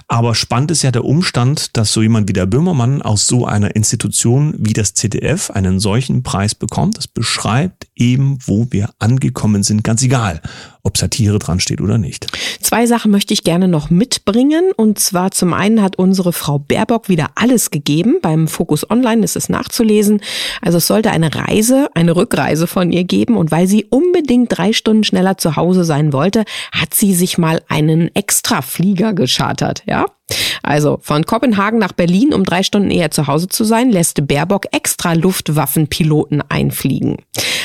Aber 0.07 0.35
spannend 0.35 0.71
ist 0.71 0.83
ja 0.83 0.91
der 0.91 1.05
Umstand, 1.05 1.77
dass 1.77 1.93
so 1.93 2.03
jemand 2.03 2.29
wie 2.29 2.33
der 2.33 2.47
Böhmermann 2.47 3.03
aus 3.03 3.27
so 3.27 3.47
einer 3.47 3.75
Institution 3.75 4.55
wie 4.59 4.73
das 4.73 4.95
ZDF 4.95 5.51
einen 5.51 5.81
solchen 5.81 6.23
Preis 6.23 6.55
bekommt. 6.55 6.99
Das 6.99 7.09
beschreibt 7.09 7.89
eben, 7.97 8.39
wo 8.47 8.69
wir 8.71 8.91
angekommen 8.99 9.63
sind, 9.63 9.85
ganz 9.85 10.03
egal, 10.03 10.41
ob 10.89 10.99
Satire 10.99 11.39
dran 11.39 11.61
steht 11.61 11.81
oder 11.81 11.99
nicht. 11.99 12.27
Zwei 12.61 12.87
Sachen 12.87 13.13
möchte 13.13 13.33
ich 13.33 13.45
gerne 13.45 13.69
noch 13.69 13.91
mitbringen. 13.91 14.73
Und 14.77 14.99
zwar 14.99 15.31
zum 15.31 15.53
einen 15.53 15.83
hat 15.83 15.97
unsere 15.97 16.33
Frau 16.33 16.59
Baerbock 16.59 17.09
wieder 17.09 17.29
alles 17.37 17.71
gegeben. 17.71 18.17
Beim 18.21 18.49
Fokus 18.49 18.91
Online 18.91 19.23
ist 19.23 19.37
es 19.37 19.49
nachzulesen. 19.49 20.21
Also 20.61 20.79
es 20.79 20.87
sollte 20.87 21.11
eine 21.11 21.35
Reise, 21.35 21.89
eine 21.95 22.17
Rückreise 22.17 22.67
von 22.67 22.91
ihr 22.91 23.05
geben. 23.05 23.37
Und 23.37 23.51
weil 23.51 23.69
sie 23.69 23.85
unbedingt 23.85 24.57
drei 24.57 24.73
Stunden 24.73 25.05
schneller 25.05 25.39
zu 25.39 25.55
Hause 25.57 25.85
sein 25.85 26.13
wollte, 26.13 26.45
hat 26.73 26.95
sie 26.95 27.15
sich 27.15 27.39
mal 27.39 27.63
einen 27.69 28.15
Extraflieger 28.15 29.13
geschartert. 29.13 29.83
Ja, 29.87 30.07
also 30.63 30.99
von 31.03 31.25
Kopenhagen 31.25 31.79
nach 31.79 31.93
Berlin, 31.93 32.35
um 32.35 32.45
drei 32.45 32.63
Stunden 32.63 32.91
eher 32.91 33.11
zu 33.11 33.27
Hause 33.27 33.49
zu 33.49 33.65
sein, 33.65 33.91
lässt 33.91 34.27
Baerbock 34.27 34.67
extra 34.73 35.15
Luftwaffenpiloten 35.15 36.43
einfliegen. 36.49 37.17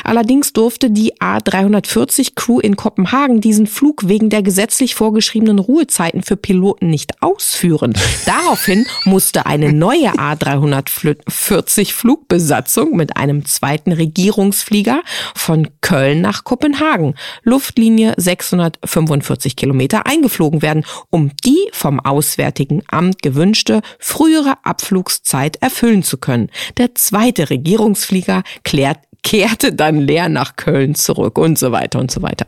Allerdings 0.06 0.54
durfte 0.54 0.90
die 0.90 1.16
A340 1.16 2.36
Crew 2.36 2.60
in 2.60 2.76
Kopenhagen 2.76 3.42
diesen 3.42 3.68
Flug 3.68 4.08
wegen 4.08 4.30
der 4.30 4.42
gesetzlich 4.42 4.96
vorgeschriebenen 4.96 5.60
Ruhezeiten 5.60 6.24
für 6.24 6.38
Piloten 6.38 6.90
nicht 6.90 7.22
ausführen. 7.22 7.94
Daraufhin 8.26 8.86
musste 9.06 9.46
eine 9.46 9.72
neue 9.74 10.12
A340 10.14 11.94
Flugbesatzung 11.94 12.96
mit 12.96 13.18
einem 13.18 13.46
zweiten 13.46 13.92
Regierungsflieger 13.92 15.02
von 15.36 15.70
Köln 15.82 16.22
nach 16.22 16.44
Kopenhagen, 16.44 17.16
Luftlinie 17.44 18.14
645 18.18 19.56
Kilometer, 19.56 20.06
eingeflogen 20.06 20.62
werden, 20.62 20.86
um 21.10 21.32
die 21.46 21.70
vom 21.72 22.00
Auswärtigen 22.00 22.53
Amt 22.88 23.22
gewünschte 23.22 23.82
frühere 24.00 24.56
Abflugszeit 24.64 25.58
erfüllen 25.58 26.04
zu 26.04 26.18
können. 26.18 26.50
Der 26.78 26.96
zweite 26.96 27.50
Regierungsflieger 27.50 28.44
klärt 28.64 29.00
kehrte 29.24 29.74
dann 29.74 30.00
leer 30.02 30.30
nach 30.30 30.56
Köln 30.58 30.96
zurück 30.96 31.38
und 31.38 31.58
so 31.58 31.72
weiter 31.72 32.00
und 32.00 32.12
so 32.12 32.22
weiter. 32.22 32.46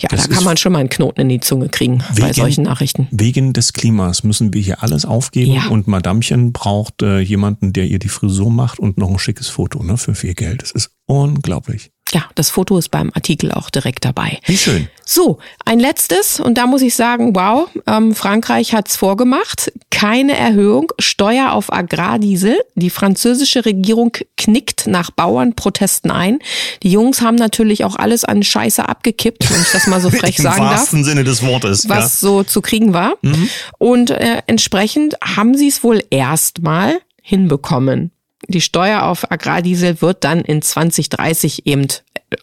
Ja, 0.00 0.08
das 0.10 0.28
da 0.28 0.34
kann 0.34 0.44
man 0.44 0.56
schon 0.56 0.72
mal 0.72 0.80
einen 0.80 0.90
Knoten 0.90 1.22
in 1.22 1.28
die 1.28 1.40
Zunge 1.40 1.68
kriegen 1.68 2.04
wegen, 2.12 2.26
bei 2.26 2.32
solchen 2.32 2.64
Nachrichten. 2.64 3.08
Wegen 3.10 3.52
des 3.52 3.72
Klimas 3.72 4.22
müssen 4.22 4.52
wir 4.52 4.60
hier 4.60 4.82
alles 4.82 5.04
aufgeben 5.04 5.52
ja. 5.52 5.68
und 5.68 5.88
Madamchen 5.88 6.52
braucht 6.52 7.02
äh, 7.02 7.20
jemanden, 7.20 7.72
der 7.72 7.86
ihr 7.86 7.98
die 7.98 8.08
Frisur 8.08 8.50
macht 8.50 8.78
und 8.78 8.98
noch 8.98 9.10
ein 9.10 9.18
schickes 9.18 9.48
Foto 9.48 9.82
ne, 9.82 9.96
für 9.96 10.14
viel 10.14 10.34
Geld. 10.34 10.62
Das 10.62 10.70
ist 10.72 10.90
unglaublich. 11.06 11.90
Ja, 12.12 12.24
das 12.34 12.50
Foto 12.50 12.76
ist 12.76 12.90
beim 12.90 13.10
Artikel 13.14 13.52
auch 13.52 13.70
direkt 13.70 14.04
dabei. 14.04 14.40
Wie 14.46 14.56
schön. 14.56 14.88
So, 15.04 15.38
ein 15.64 15.78
letztes, 15.78 16.40
und 16.40 16.58
da 16.58 16.66
muss 16.66 16.82
ich 16.82 16.94
sagen, 16.94 17.34
wow, 17.34 17.68
ähm, 17.86 18.14
Frankreich 18.14 18.74
hat's 18.74 18.96
vorgemacht. 18.96 19.72
Keine 19.90 20.36
Erhöhung, 20.36 20.92
Steuer 20.98 21.52
auf 21.52 21.72
Agrardiesel. 21.72 22.58
Die 22.74 22.90
französische 22.90 23.64
Regierung 23.64 24.16
knickt 24.36 24.86
nach 24.86 25.10
Bauernprotesten 25.10 26.10
ein. 26.10 26.38
Die 26.82 26.90
Jungs 26.90 27.22
haben 27.22 27.36
natürlich 27.36 27.84
auch 27.84 27.96
alles 27.96 28.24
an 28.24 28.42
Scheiße 28.42 28.88
abgekippt, 28.88 29.50
wenn 29.50 29.62
ich 29.62 29.72
das 29.72 29.86
mal 29.86 30.00
so 30.00 30.10
frech 30.10 30.36
sagen 30.36 30.62
darf. 30.62 30.72
Im 30.72 30.78
wahrsten 30.78 31.04
Sinne 31.04 31.24
des 31.24 31.44
Wortes. 31.44 31.88
Was 31.88 32.20
ja. 32.22 32.28
so 32.28 32.42
zu 32.42 32.60
kriegen 32.60 32.92
war. 32.92 33.14
Mhm. 33.22 33.48
Und 33.78 34.10
äh, 34.10 34.42
entsprechend 34.46 35.16
haben 35.22 35.56
sie 35.56 35.68
es 35.68 35.82
wohl 35.84 36.02
erstmal 36.10 37.00
hinbekommen. 37.22 38.12
Die 38.48 38.60
Steuer 38.60 39.02
auf 39.02 39.30
Agrardiesel 39.30 40.00
wird 40.00 40.24
dann 40.24 40.40
in 40.40 40.62
2030 40.62 41.66
eben 41.66 41.86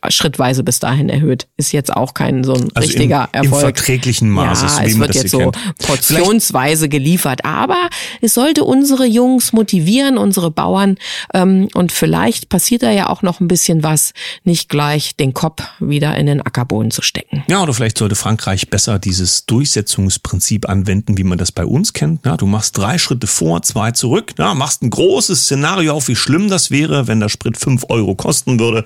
schrittweise 0.09 0.63
bis 0.63 0.79
dahin 0.79 1.09
erhöht. 1.09 1.47
Ist 1.57 1.71
jetzt 1.71 1.93
auch 1.95 2.13
kein 2.13 2.43
so 2.43 2.53
ein 2.53 2.69
also 2.73 2.87
richtiger 2.87 3.29
im, 3.31 3.43
Erfolg. 3.43 3.53
Im 3.53 3.75
verträglichen 3.75 4.29
Maße, 4.29 4.65
ja, 4.65 4.83
es 4.83 4.99
wird 4.99 5.15
jetzt 5.15 5.31
so 5.31 5.39
kennt. 5.39 5.57
portionsweise 5.79 6.87
Vielleicht 6.87 6.91
geliefert. 6.91 7.45
Aber 7.45 7.89
es 8.21 8.33
sollte 8.33 8.63
unsere 8.63 9.05
Jungs 9.05 9.53
motivieren, 9.53 10.17
unsere 10.17 10.51
Bauern. 10.51 10.97
Ähm, 11.33 11.69
und 11.73 11.91
vielleicht 11.91 12.49
passiert 12.49 12.83
da 12.83 12.91
ja 12.91 13.09
auch 13.09 13.21
noch 13.21 13.39
ein 13.39 13.47
bisschen 13.47 13.83
was, 13.83 14.13
nicht 14.43 14.69
gleich 14.69 15.15
den 15.15 15.33
Kopf 15.33 15.63
wieder 15.79 16.15
in 16.17 16.25
den 16.25 16.41
Ackerboden 16.41 16.91
zu 16.91 17.01
stecken. 17.01 17.43
Ja, 17.47 17.63
oder 17.63 17.73
vielleicht 17.73 17.97
sollte 17.97 18.15
Frankreich 18.15 18.69
besser 18.69 18.99
dieses 18.99 19.45
Durchsetzungsprinzip 19.45 20.67
anwenden, 20.67 21.17
wie 21.17 21.23
man 21.23 21.37
das 21.37 21.51
bei 21.51 21.65
uns 21.65 21.93
kennt. 21.93 22.25
Ja, 22.25 22.37
du 22.37 22.45
machst 22.45 22.77
drei 22.77 22.97
Schritte 22.97 23.27
vor, 23.27 23.61
zwei 23.61 23.91
zurück, 23.91 24.33
ja, 24.37 24.53
machst 24.53 24.81
ein 24.83 24.89
großes 24.89 25.43
Szenario 25.43 25.93
auf, 25.93 26.07
wie 26.07 26.15
schlimm 26.15 26.49
das 26.49 26.71
wäre, 26.71 27.07
wenn 27.07 27.19
der 27.19 27.29
Sprit 27.29 27.57
fünf 27.57 27.85
Euro 27.89 28.15
kosten 28.15 28.59
würde. 28.59 28.83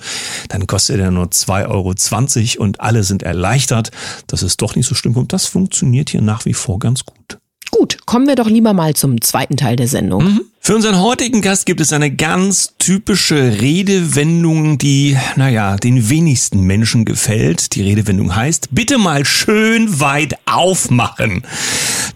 Dann 0.50 0.68
kostet 0.68 0.91
kostet 0.92 1.06
er 1.06 1.12
nur 1.12 1.28
2,20 1.28 2.58
Euro 2.58 2.64
und 2.64 2.82
alle 2.82 3.04
sind 3.04 3.24
erleichtert, 3.24 3.92
dass 4.28 4.42
es 4.42 4.58
doch 4.58 4.76
nicht 4.76 4.88
so 4.88 4.96
schlimm 4.96 5.14
kommt. 5.14 5.32
Das 5.32 5.46
funktioniert 5.46 6.10
hier 6.10 6.22
nach 6.22 6.46
wie 6.46 6.54
vor 6.54 6.80
ganz 6.80 7.06
gut. 7.06 7.38
Gut, 7.72 8.06
kommen 8.06 8.28
wir 8.28 8.36
doch 8.36 8.50
lieber 8.50 8.74
mal 8.74 8.94
zum 8.94 9.22
zweiten 9.22 9.56
Teil 9.56 9.78
der 9.78 9.88
Sendung. 9.88 10.26
Mhm. 10.26 10.42
Für 10.60 10.76
unseren 10.76 11.00
heutigen 11.00 11.42
Gast 11.42 11.66
gibt 11.66 11.80
es 11.80 11.94
eine 11.94 12.12
ganz 12.14 12.74
typische 12.78 13.62
Redewendung, 13.62 14.78
die, 14.78 15.18
naja, 15.38 15.78
den 15.78 16.10
wenigsten 16.10 16.62
Menschen 16.64 17.06
gefällt. 17.06 17.74
Die 17.74 17.82
Redewendung 17.82 18.36
heißt, 18.36 18.68
bitte 18.72 18.98
mal 18.98 19.24
schön 19.26 20.02
weit 20.02 20.36
aufmachen. 20.46 21.44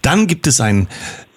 Dann 0.02 0.26
gibt 0.26 0.46
es 0.46 0.60
ein 0.60 0.88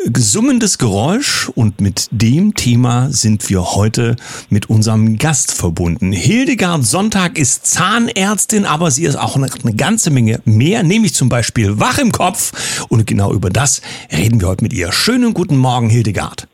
gesummendes 0.05 0.77
Geräusch 0.77 1.49
und 1.49 1.81
mit 1.81 2.07
dem 2.11 2.55
Thema 2.55 3.11
sind 3.11 3.49
wir 3.49 3.75
heute 3.75 4.15
mit 4.49 4.69
unserem 4.69 5.17
Gast 5.17 5.51
verbunden. 5.51 6.11
Hildegard 6.13 6.85
Sonntag 6.85 7.37
ist 7.37 7.67
Zahnärztin, 7.67 8.65
aber 8.65 8.91
sie 8.91 9.03
ist 9.03 9.17
auch 9.17 9.35
eine, 9.35 9.49
eine 9.63 9.75
ganze 9.75 10.09
Menge 10.09 10.41
mehr, 10.45 10.83
nämlich 10.83 11.13
zum 11.13 11.29
Beispiel 11.29 11.79
wach 11.79 11.97
im 11.97 12.11
Kopf 12.11 12.85
und 12.87 13.07
genau 13.07 13.33
über 13.33 13.49
das 13.49 13.81
reden 14.11 14.39
wir 14.39 14.47
heute 14.47 14.63
mit 14.63 14.73
ihr. 14.73 14.91
Schönen 14.91 15.33
guten 15.33 15.57
Morgen, 15.57 15.89
Hildegard. 15.89 16.47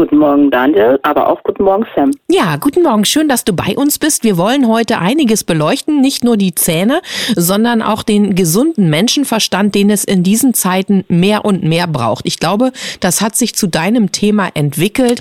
Guten 0.00 0.16
Morgen, 0.16 0.50
Daniel, 0.50 0.98
aber 1.02 1.28
auch 1.28 1.42
guten 1.42 1.62
Morgen, 1.62 1.84
Sam. 1.94 2.10
Ja, 2.30 2.56
guten 2.56 2.82
Morgen. 2.82 3.04
Schön, 3.04 3.28
dass 3.28 3.44
du 3.44 3.52
bei 3.52 3.76
uns 3.76 3.98
bist. 3.98 4.24
Wir 4.24 4.38
wollen 4.38 4.66
heute 4.66 4.96
einiges 4.96 5.44
beleuchten, 5.44 6.00
nicht 6.00 6.24
nur 6.24 6.38
die 6.38 6.54
Zähne, 6.54 7.02
sondern 7.36 7.82
auch 7.82 8.02
den 8.02 8.34
gesunden 8.34 8.88
Menschenverstand, 8.88 9.74
den 9.74 9.90
es 9.90 10.04
in 10.04 10.22
diesen 10.22 10.54
Zeiten 10.54 11.04
mehr 11.08 11.44
und 11.44 11.64
mehr 11.64 11.86
braucht. 11.86 12.24
Ich 12.24 12.38
glaube, 12.38 12.72
das 13.00 13.20
hat 13.20 13.36
sich 13.36 13.54
zu 13.54 13.66
deinem 13.66 14.10
Thema 14.10 14.48
entwickelt. 14.54 15.20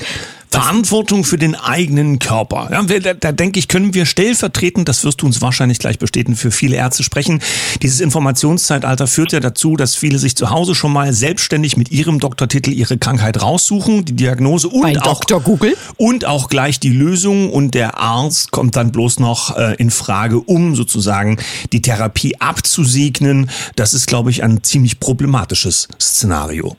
Verantwortung 0.51 1.24
für 1.24 1.38
den 1.38 1.53
eigenen 1.56 2.18
Körper. 2.18 2.70
Ja, 2.72 2.82
da, 2.82 3.13
da 3.13 3.32
denke 3.32 3.60
ich, 3.60 3.68
können 3.68 3.94
wir 3.94 4.06
stellvertretend, 4.06 4.89
das 4.89 5.03
wirst 5.03 5.22
du 5.22 5.27
uns 5.27 5.41
wahrscheinlich 5.41 5.77
gleich 5.77 6.00
bestätigen, 6.00 6.36
für 6.36 6.51
viele 6.51 6.75
Ärzte 6.75 7.03
sprechen. 7.03 7.41
Dieses 7.84 8.00
Informationszeitalter 8.00 9.06
führt 9.06 9.32
ja 9.32 9.39
dazu, 9.39 9.75
dass 9.75 9.96
viele 9.96 10.18
sich 10.18 10.36
zu 10.36 10.50
Hause 10.50 10.74
schon 10.74 10.91
mal 10.91 11.13
selbstständig 11.13 11.77
mit 11.77 11.91
ihrem 11.91 12.20
Doktortitel 12.20 12.72
ihre 12.72 12.98
Krankheit 12.98 13.41
raussuchen, 13.41 14.06
die 14.06 14.13
Diagnose 14.13 14.70
und 14.70 14.82
Bei 14.82 15.00
auch 15.01 15.20
Dr. 15.20 15.39
Google 15.41 15.77
und 15.98 16.25
auch 16.25 16.50
gleich 16.50 16.79
die 16.79 16.89
Lösung 16.89 17.51
und 17.51 17.75
der 17.75 18.00
Arzt 18.00 18.51
kommt 18.51 18.75
dann 18.75 18.91
bloß 18.91 19.20
noch 19.20 19.56
äh, 19.56 19.75
in 19.75 19.91
Frage, 19.91 20.39
um 20.39 20.75
sozusagen 20.75 21.38
die 21.72 21.82
Therapie 21.82 22.36
abzusegnen. 22.39 23.51
Das 23.75 23.94
ist, 23.94 24.08
glaube 24.08 24.32
ich, 24.32 24.44
ein 24.44 24.63
ziemlich 24.63 25.00
problematisches 25.00 25.88
Szenario. 26.00 26.75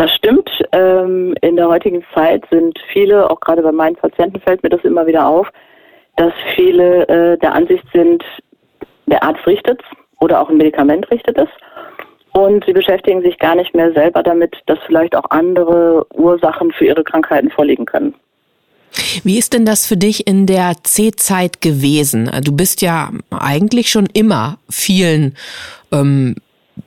Das 0.00 0.14
stimmt. 0.14 0.48
Ähm, 0.72 1.34
in 1.42 1.56
der 1.56 1.68
heutigen 1.68 2.02
Zeit 2.14 2.42
sind 2.50 2.78
viele, 2.90 3.30
auch 3.30 3.38
gerade 3.38 3.60
bei 3.60 3.70
meinen 3.70 3.96
Patienten 3.96 4.40
fällt 4.40 4.62
mir 4.62 4.70
das 4.70 4.82
immer 4.82 5.06
wieder 5.06 5.28
auf, 5.28 5.46
dass 6.16 6.32
viele 6.54 7.06
äh, 7.06 7.36
der 7.36 7.52
Ansicht 7.52 7.84
sind, 7.92 8.24
der 9.04 9.22
Arzt 9.22 9.46
richtet 9.46 9.78
es 9.78 9.98
oder 10.18 10.40
auch 10.40 10.48
ein 10.48 10.56
Medikament 10.56 11.10
richtet 11.10 11.36
es. 11.36 11.50
Und 12.32 12.64
sie 12.64 12.72
beschäftigen 12.72 13.20
sich 13.20 13.38
gar 13.38 13.54
nicht 13.54 13.74
mehr 13.74 13.92
selber 13.92 14.22
damit, 14.22 14.56
dass 14.64 14.78
vielleicht 14.86 15.14
auch 15.14 15.28
andere 15.28 16.06
Ursachen 16.14 16.72
für 16.72 16.86
ihre 16.86 17.04
Krankheiten 17.04 17.50
vorliegen 17.50 17.84
können. 17.84 18.14
Wie 19.22 19.36
ist 19.36 19.52
denn 19.52 19.66
das 19.66 19.86
für 19.86 19.98
dich 19.98 20.26
in 20.26 20.46
der 20.46 20.76
C-Zeit 20.82 21.60
gewesen? 21.60 22.30
Du 22.42 22.56
bist 22.56 22.80
ja 22.80 23.10
eigentlich 23.28 23.90
schon 23.90 24.06
immer 24.14 24.56
vielen 24.70 25.36
ähm, 25.92 26.36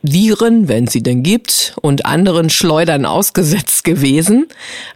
Viren, 0.01 0.67
wenn 0.67 0.87
sie 0.87 1.03
denn 1.03 1.23
gibt, 1.23 1.75
und 1.81 2.05
anderen 2.05 2.49
Schleudern 2.49 3.05
ausgesetzt 3.05 3.83
gewesen. 3.83 4.47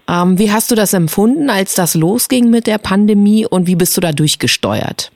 Ähm, 0.10 0.40
wie 0.40 0.52
hast 0.52 0.72
du 0.72 0.76
das 0.76 0.94
empfunden, 0.94 1.50
als 1.50 1.76
das 1.76 1.96
losging 1.96 2.50
mit 2.50 2.68
der 2.68 2.78
Pandemie 2.78 3.46
und 3.46 3.68
wie 3.68 3.76
bist 3.76 3.96
du 3.98 4.02
da 4.02 4.12
durchgesteuert? 4.12 5.12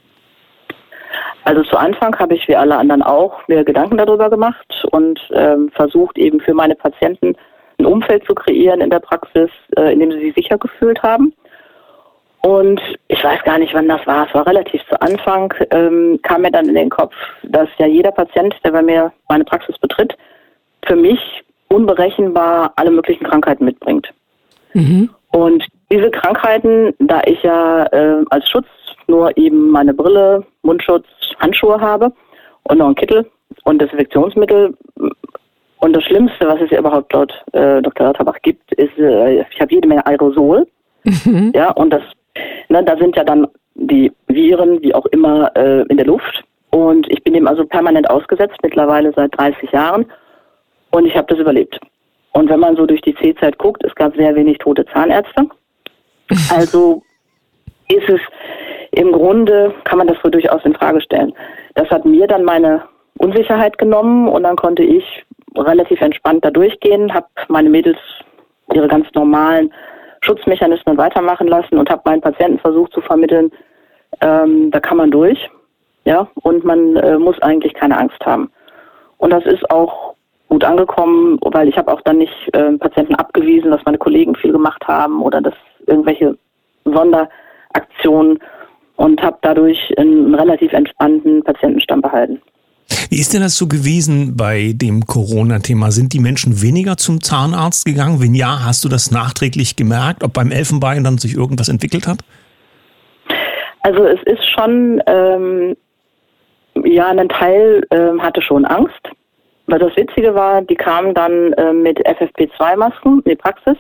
Also 1.44 1.64
zu 1.64 1.78
Anfang 1.78 2.18
habe 2.20 2.36
ich 2.36 2.48
wie 2.48 2.56
alle 2.56 2.78
anderen 2.78 3.02
auch 3.02 3.48
mir 3.48 3.64
Gedanken 3.64 3.98
darüber 3.98 4.30
gemacht 4.30 4.86
und 4.92 5.20
ähm, 5.34 5.72
versucht 5.74 6.18
eben 6.18 6.40
für 6.40 6.54
meine 6.54 6.76
Patienten 6.76 7.36
ein 7.80 7.86
Umfeld 7.86 8.26
zu 8.26 8.36
kreieren 8.36 8.82
in 8.82 8.90
der 8.90 9.00
Praxis, 9.00 9.50
äh, 9.76 9.92
in 9.92 10.00
dem 10.00 10.12
sie 10.12 10.20
sich 10.20 10.36
sicher 10.36 10.58
gefühlt 10.58 11.02
haben. 11.02 11.34
Und 12.42 12.82
ich 13.08 13.24
weiß 13.24 13.44
gar 13.44 13.60
nicht, 13.60 13.74
wann 13.74 13.88
das 13.88 14.06
war. 14.08 14.28
Es 14.28 14.34
war 14.34 14.48
relativ 14.48 14.82
zu 14.90 15.00
Anfang, 15.00 15.54
ähm, 15.70 16.20
kam 16.24 16.42
mir 16.42 16.52
dann 16.52 16.68
in 16.68 16.76
den 16.76 16.90
Kopf, 16.90 17.14
dass 17.44 17.70
ja 17.78 17.86
jeder 17.86 18.12
Patient, 18.12 18.56
der 18.64 18.72
bei 18.72 18.82
mir 18.82 19.14
meine 19.30 19.44
Praxis 19.44 19.78
betritt, 19.78 20.18
für 20.86 20.96
mich 20.96 21.20
unberechenbar 21.68 22.74
alle 22.76 22.92
möglichen 22.92 23.26
Krankheiten 23.26 23.66
mitbringt. 23.66 24.12
Mhm. 24.74 25.10
Und 25.32 25.66
diese 25.92 26.10
Krankheiten, 26.10 26.94
da 27.00 27.22
ich 27.26 27.42
ja 27.44 27.86
äh, 27.92 28.24
als 28.30 28.50
Schutz 28.50 28.68
nur 29.08 29.38
eben 29.38 29.70
meine 29.70 29.94
Brille, 29.94 30.44
Mundschutz, 30.64 31.06
Handschuhe 31.40 31.80
habe 31.80 32.12
und 32.64 32.80
noch 32.80 32.88
einen 32.88 32.96
Kittel 32.96 33.30
und 33.64 33.82
Desinfektionsmittel. 33.82 34.76
Und 35.80 35.94
das 35.94 36.04
Schlimmste, 36.04 36.48
was 36.48 36.60
es 36.62 36.78
überhaupt 36.78 37.14
dort 37.14 37.32
äh, 37.54 37.82
Dr. 37.82 38.08
Lauterbach 38.08 38.38
gibt, 38.42 38.72
ist, 38.74 38.98
äh, 38.98 39.42
ich 39.42 39.62
habe 39.62 39.74
jede 39.74 39.88
Menge 39.88 40.06
Aerosol. 40.06 40.68
Mhm. 41.04 41.52
Ja, 41.56 41.72
und 41.72 41.92
das 41.92 42.04
Ne, 42.70 42.84
da 42.84 42.98
sind 42.98 43.16
ja 43.16 43.24
dann 43.24 43.48
die 43.76 44.12
Viren, 44.28 44.82
wie 44.82 44.94
auch 44.94 45.06
immer, 45.08 45.52
äh, 45.56 45.82
in 45.90 45.98
der 45.98 46.06
Luft. 46.06 46.44
Und 46.70 47.10
ich 47.12 47.24
bin 47.24 47.34
dem 47.34 47.48
also 47.48 47.66
permanent 47.66 48.10
ausgesetzt, 48.10 48.58
mittlerweile 48.64 49.12
seit 49.14 49.38
30 49.38 49.72
Jahren. 49.72 50.06
Und 50.92 51.06
ich 51.06 51.16
habe 51.16 51.28
das 51.28 51.40
überlebt. 51.40 51.80
Und 52.34 52.50
wenn 52.50 52.60
man 52.60 52.76
so 52.76 52.86
durch 52.86 53.02
die 53.02 53.16
C-Zeit 53.16 53.58
guckt, 53.58 53.84
es 53.84 53.94
gab 53.96 54.16
sehr 54.16 54.36
wenig 54.36 54.58
tote 54.60 54.86
Zahnärzte. 54.86 55.48
Also 56.50 57.04
ist 57.90 58.08
es 58.08 58.22
im 58.92 59.12
Grunde, 59.12 59.74
kann 59.84 59.98
man 59.98 60.08
das 60.08 60.18
so 60.24 60.30
durchaus 60.30 60.64
in 60.64 60.74
Frage 60.74 61.02
stellen. 61.02 61.34
Das 61.76 61.90
hat 61.90 62.06
mir 62.06 62.26
dann 62.26 62.46
meine 62.46 62.84
Unsicherheit 63.18 63.78
genommen 63.78 64.30
und 64.30 64.44
dann 64.44 64.56
konnte 64.56 64.84
ich 64.84 65.04
relativ 65.58 66.00
entspannt 66.00 66.46
da 66.46 66.52
durchgehen, 66.52 67.14
habe 67.14 67.28
meine 67.50 67.70
Mädels 67.70 67.98
ihre 68.74 68.88
ganz 68.88 69.08
normalen 69.14 69.74
Schutzmechanismen 70.22 70.98
weitermachen 70.98 71.48
lassen 71.48 71.78
und 71.78 71.90
habe 71.90 72.02
meinen 72.06 72.22
Patienten 72.22 72.60
versucht 72.60 72.94
zu 72.94 73.02
vermitteln, 73.02 73.52
ähm, 74.22 74.72
da 74.72 74.80
kann 74.80 74.98
man 74.98 75.12
durch, 75.12 75.50
ja, 76.06 76.28
und 76.44 76.64
man 76.64 76.96
äh, 76.98 77.18
muss 77.18 77.42
eigentlich 77.42 77.74
keine 77.74 77.98
Angst 77.98 78.24
haben. 78.26 78.52
Und 79.18 79.32
das 79.32 79.46
ist 79.46 79.70
auch 79.72 80.16
gut 80.50 80.64
angekommen, 80.64 81.40
weil 81.44 81.70
ich 81.70 81.78
habe 81.78 81.92
auch 81.92 82.02
dann 82.02 82.18
nicht 82.18 82.34
äh, 82.54 82.74
Patienten 82.74 83.16
abgewiesen, 83.16 83.72
dass 83.72 83.86
meine 83.86 83.98
Kollegen 83.98 84.36
viel 84.36 84.52
gemacht 84.52 84.86
haben 84.88 85.22
oder 85.22 85.42
dass 85.42 85.54
irgendwelche 85.88 86.38
Sonderaktionen 86.86 88.40
und 88.98 89.22
habe 89.22 89.38
dadurch 89.42 89.98
einen 89.98 90.36
relativ 90.36 90.74
entspannten 90.74 91.44
behalten. 91.44 91.81
Wie 93.14 93.20
ist 93.20 93.34
denn 93.34 93.42
das 93.42 93.58
so 93.58 93.68
gewesen 93.68 94.38
bei 94.38 94.72
dem 94.74 95.06
Corona-Thema? 95.06 95.92
Sind 95.92 96.14
die 96.14 96.22
Menschen 96.22 96.62
weniger 96.62 96.96
zum 96.96 97.20
Zahnarzt 97.20 97.84
gegangen? 97.84 98.22
Wenn 98.22 98.34
ja, 98.34 98.64
hast 98.64 98.86
du 98.86 98.88
das 98.88 99.12
nachträglich 99.12 99.76
gemerkt, 99.76 100.24
ob 100.24 100.32
beim 100.32 100.50
Elfenbein 100.50 101.04
dann 101.04 101.18
sich 101.18 101.36
irgendwas 101.36 101.68
entwickelt 101.68 102.08
hat? 102.08 102.20
Also 103.82 104.06
es 104.06 104.24
ist 104.24 104.50
schon, 104.52 105.04
ähm, 105.08 105.76
ja, 106.86 107.10
ein 107.10 107.28
Teil 107.28 107.86
ähm, 107.92 108.24
hatte 108.24 108.42
schon 108.42 108.64
Angst. 108.64 109.02
Weil 109.68 109.80
das 109.80 109.94
Witzige 109.98 110.34
war, 110.34 110.62
die 110.62 110.76
kamen 110.76 111.14
dann 111.14 111.52
äh, 111.52 111.74
mit 111.74 112.00
FFP2-Masken 112.08 113.24
in 113.26 113.30
die 113.32 113.36
Praxis, 113.36 113.76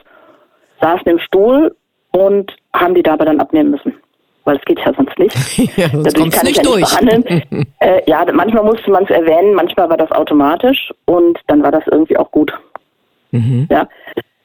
saßen 0.81 1.07
im 1.07 1.19
Stuhl 1.19 1.73
und 2.11 2.53
haben 2.73 2.95
die 2.95 3.03
dabei 3.03 3.23
dann 3.23 3.39
abnehmen 3.39 3.71
müssen 3.71 3.93
weil 4.43 4.57
es 4.57 4.65
geht 4.65 4.79
ja 4.79 4.93
sonst 4.93 5.17
nicht. 5.19 5.35
ja, 5.77 5.89
sonst 5.89 6.13
Dadurch 6.13 6.31
kann 6.31 6.45
nicht 6.45 6.57
ich 6.57 6.57
ja 6.57 6.63
durch. 6.63 6.79
nicht 6.79 6.99
behandeln. 6.99 7.65
äh, 7.79 8.01
ja, 8.05 8.25
manchmal 8.31 8.63
musste 8.63 8.91
man 8.91 9.03
es 9.03 9.09
erwähnen, 9.09 9.53
manchmal 9.53 9.89
war 9.89 9.97
das 9.97 10.11
automatisch 10.11 10.91
und 11.05 11.39
dann 11.47 11.63
war 11.63 11.71
das 11.71 11.83
irgendwie 11.87 12.17
auch 12.17 12.31
gut. 12.31 12.53
Mhm. 13.31 13.67
Ja, 13.69 13.87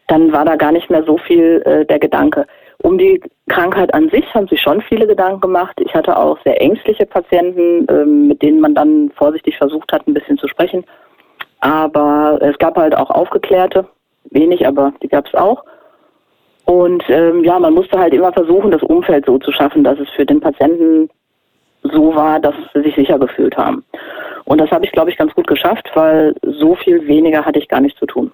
dann 0.09 0.33
war 0.33 0.45
da 0.45 0.57
gar 0.57 0.73
nicht 0.73 0.91
mehr 0.91 1.03
so 1.05 1.19
viel 1.19 1.63
äh, 1.65 1.85
der 1.85 1.99
Gedanke. 1.99 2.47
Um 2.83 2.99
die 2.99 3.21
Krankheit 3.49 3.93
an 3.95 4.11
sich 4.11 4.33
haben 4.35 4.49
sich 4.49 4.61
schon 4.61 4.83
viele 4.83 5.07
Gedanken 5.07 5.41
gemacht. 5.41 5.81
Ich 5.81 5.95
hatte 5.95 6.17
auch 6.17 6.39
sehr 6.45 6.61
ängstliche 6.61 7.07
Patienten, 7.07 7.89
äh, 7.89 8.05
mit 8.05 8.43
denen 8.43 8.61
man 8.61 8.75
dann 8.75 9.11
vorsichtig 9.17 9.57
versucht 9.57 9.93
hat, 9.93 10.07
ein 10.07 10.15
bisschen 10.15 10.39
zu 10.39 10.47
sprechen. 10.47 10.85
Aber 11.61 12.39
es 12.43 12.57
gab 12.59 12.77
halt 12.77 12.95
auch 12.95 13.11
Aufgeklärte, 13.11 13.87
wenig, 14.31 14.67
aber 14.67 14.93
die 15.03 15.09
gab 15.09 15.27
es 15.27 15.35
auch. 15.35 15.65
Und 16.67 17.05
ähm, 17.09 17.45
ja, 17.45 17.59
man 17.59 17.75
musste 17.75 17.99
halt 17.99 18.13
immer 18.13 18.33
versuchen, 18.33 18.73
das 18.73 18.83
Umfeld 18.83 19.25
so 19.25 19.39
zu 19.39 19.53
schaffen, 19.53 19.85
dass 19.85 19.99
es 20.01 20.11
für 20.11 20.27
den 20.27 20.41
Patienten 20.41 21.09
so 21.83 22.15
war, 22.15 22.41
dass 22.41 22.55
sie 22.75 22.83
sich 22.83 22.97
sicher 22.97 23.19
gefühlt 23.19 23.57
haben. 23.57 23.85
Und 24.45 24.61
das 24.61 24.71
habe 24.73 24.85
ich, 24.85 24.93
glaube 24.93 25.11
ich, 25.11 25.17
ganz 25.17 25.33
gut 25.35 25.47
geschafft, 25.47 25.89
weil 25.95 26.35
so 26.43 26.75
viel 26.75 27.07
weniger 27.07 27.45
hatte 27.45 27.61
ich 27.61 27.69
gar 27.69 27.81
nicht 27.81 27.97
zu 27.99 28.07
tun. 28.07 28.33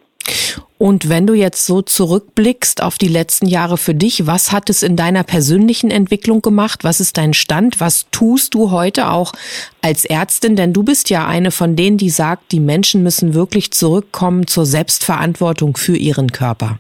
Und 0.79 1.09
wenn 1.09 1.27
du 1.27 1.35
jetzt 1.35 1.67
so 1.67 1.83
zurückblickst 1.83 2.83
auf 2.83 2.99
die 2.99 3.09
letzten 3.09 3.47
Jahre 3.47 3.77
für 3.77 3.95
dich, 3.95 4.27
was 4.27 4.51
hat 4.51 4.69
es 4.69 4.83
in 4.83 4.97
deiner 4.97 5.23
persönlichen 5.23 5.91
Entwicklung 5.91 6.43
gemacht? 6.43 6.85
Was 6.85 7.01
ist 7.01 7.19
dein 7.19 7.35
Stand? 7.35 7.81
Was 7.81 8.07
tust 8.11 8.55
du 8.55 8.71
heute 8.71 9.11
auch 9.11 9.33
als 9.81 10.05
Ärztin? 10.05 10.57
Denn 10.57 10.73
du 10.73 10.83
bist 10.83 11.11
ja 11.11 11.27
eine 11.27 11.51
von 11.51 11.77
denen, 11.77 11.99
die 11.99 12.11
sagt, 12.11 12.51
die 12.51 12.61
Menschen 12.61 13.03
müssen 13.03 13.35
wirklich 13.35 13.73
zurückkommen 13.73 14.47
zur 14.47 14.67
Selbstverantwortung 14.67 15.77
für 15.77 15.97
ihren 15.97 16.33
Körper. 16.33 16.79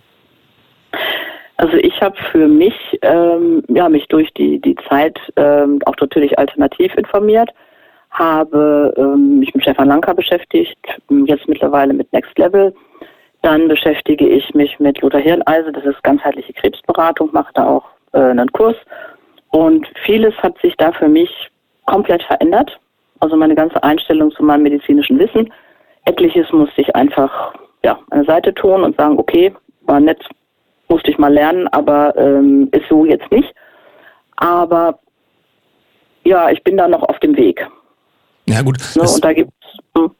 Also 1.62 1.76
ich 1.76 2.02
habe 2.02 2.16
für 2.32 2.48
mich 2.48 2.74
ähm, 3.02 3.62
ja, 3.68 3.88
mich 3.88 4.08
durch 4.08 4.34
die, 4.34 4.60
die 4.60 4.74
Zeit 4.88 5.16
ähm, 5.36 5.78
auch 5.86 5.94
natürlich 6.00 6.36
alternativ 6.36 6.92
informiert, 6.96 7.50
habe 8.10 8.92
ähm, 8.96 9.38
mich 9.38 9.54
mit 9.54 9.62
Stefan 9.62 9.86
Lanka 9.86 10.12
beschäftigt, 10.12 10.76
jetzt 11.26 11.46
mittlerweile 11.46 11.92
mit 11.94 12.12
Next 12.12 12.36
Level. 12.36 12.74
Dann 13.42 13.68
beschäftige 13.68 14.28
ich 14.28 14.52
mich 14.54 14.80
mit 14.80 15.00
Lothar 15.02 15.20
Hirneise, 15.20 15.70
das 15.70 15.84
ist 15.84 16.02
ganzheitliche 16.02 16.52
Krebsberatung, 16.52 17.30
mache 17.30 17.52
da 17.54 17.64
auch 17.64 17.84
äh, 18.10 18.18
einen 18.18 18.50
Kurs. 18.50 18.76
Und 19.52 19.86
vieles 20.04 20.34
hat 20.38 20.58
sich 20.62 20.76
da 20.78 20.90
für 20.90 21.08
mich 21.08 21.30
komplett 21.86 22.24
verändert. 22.24 22.76
Also 23.20 23.36
meine 23.36 23.54
ganze 23.54 23.80
Einstellung 23.84 24.32
zu 24.32 24.42
meinem 24.42 24.64
medizinischen 24.64 25.16
Wissen. 25.16 25.52
Etliches 26.06 26.50
musste 26.50 26.80
ich 26.80 26.96
einfach 26.96 27.54
ja, 27.84 28.00
an 28.10 28.24
der 28.24 28.24
Seite 28.24 28.52
tun 28.52 28.82
und 28.82 28.96
sagen, 28.96 29.16
okay, 29.16 29.54
war 29.82 30.00
nett, 30.00 30.24
musste 30.88 31.10
ich 31.10 31.18
mal 31.18 31.32
lernen, 31.32 31.68
aber 31.68 32.16
ähm, 32.16 32.68
ist 32.72 32.88
so 32.88 33.04
jetzt 33.04 33.30
nicht. 33.30 33.52
Aber 34.36 34.98
ja, 36.24 36.50
ich 36.50 36.62
bin 36.62 36.76
da 36.76 36.88
noch 36.88 37.02
auf 37.02 37.18
dem 37.20 37.36
Weg. 37.36 37.66
Ja 38.46 38.62
gut. 38.62 38.78
Ne, 38.94 39.02
und 39.02 39.24
da 39.24 39.32
gibt 39.32 39.52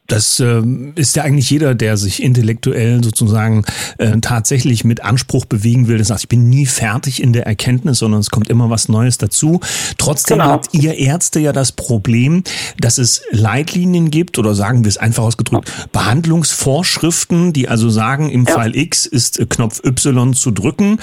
das 0.06 0.40
äh, 0.40 0.62
ist 0.94 1.16
ja 1.16 1.22
eigentlich 1.22 1.48
jeder, 1.48 1.74
der 1.74 1.96
sich 1.96 2.22
intellektuell 2.22 3.02
sozusagen 3.02 3.64
äh, 3.96 4.18
tatsächlich 4.20 4.84
mit 4.84 5.02
Anspruch 5.02 5.46
bewegen 5.46 5.88
will, 5.88 5.96
der 5.96 6.04
sagt, 6.04 6.20
ich 6.20 6.28
bin 6.28 6.50
nie 6.50 6.66
fertig 6.66 7.22
in 7.22 7.32
der 7.32 7.46
Erkenntnis, 7.46 8.00
sondern 8.00 8.20
es 8.20 8.28
kommt 8.28 8.50
immer 8.50 8.68
was 8.68 8.90
Neues 8.90 9.16
dazu. 9.16 9.60
Trotzdem 9.96 10.38
genau. 10.38 10.50
habt 10.50 10.74
ihr 10.74 10.98
Ärzte 10.98 11.40
ja 11.40 11.52
das 11.52 11.72
Problem, 11.72 12.44
dass 12.78 12.98
es 12.98 13.22
Leitlinien 13.30 14.10
gibt 14.10 14.38
oder 14.38 14.54
sagen 14.54 14.84
wir 14.84 14.90
es 14.90 14.98
einfach 14.98 15.22
ausgedrückt, 15.22 15.72
Behandlungsvorschriften, 15.92 17.54
die 17.54 17.68
also 17.68 17.88
sagen, 17.88 18.28
im 18.28 18.44
ja. 18.44 18.52
Fall 18.52 18.76
X 18.76 19.06
ist 19.06 19.40
äh, 19.40 19.46
Knopf 19.46 19.82
Y 19.82 20.34
zu 20.34 20.50
drücken. 20.50 20.98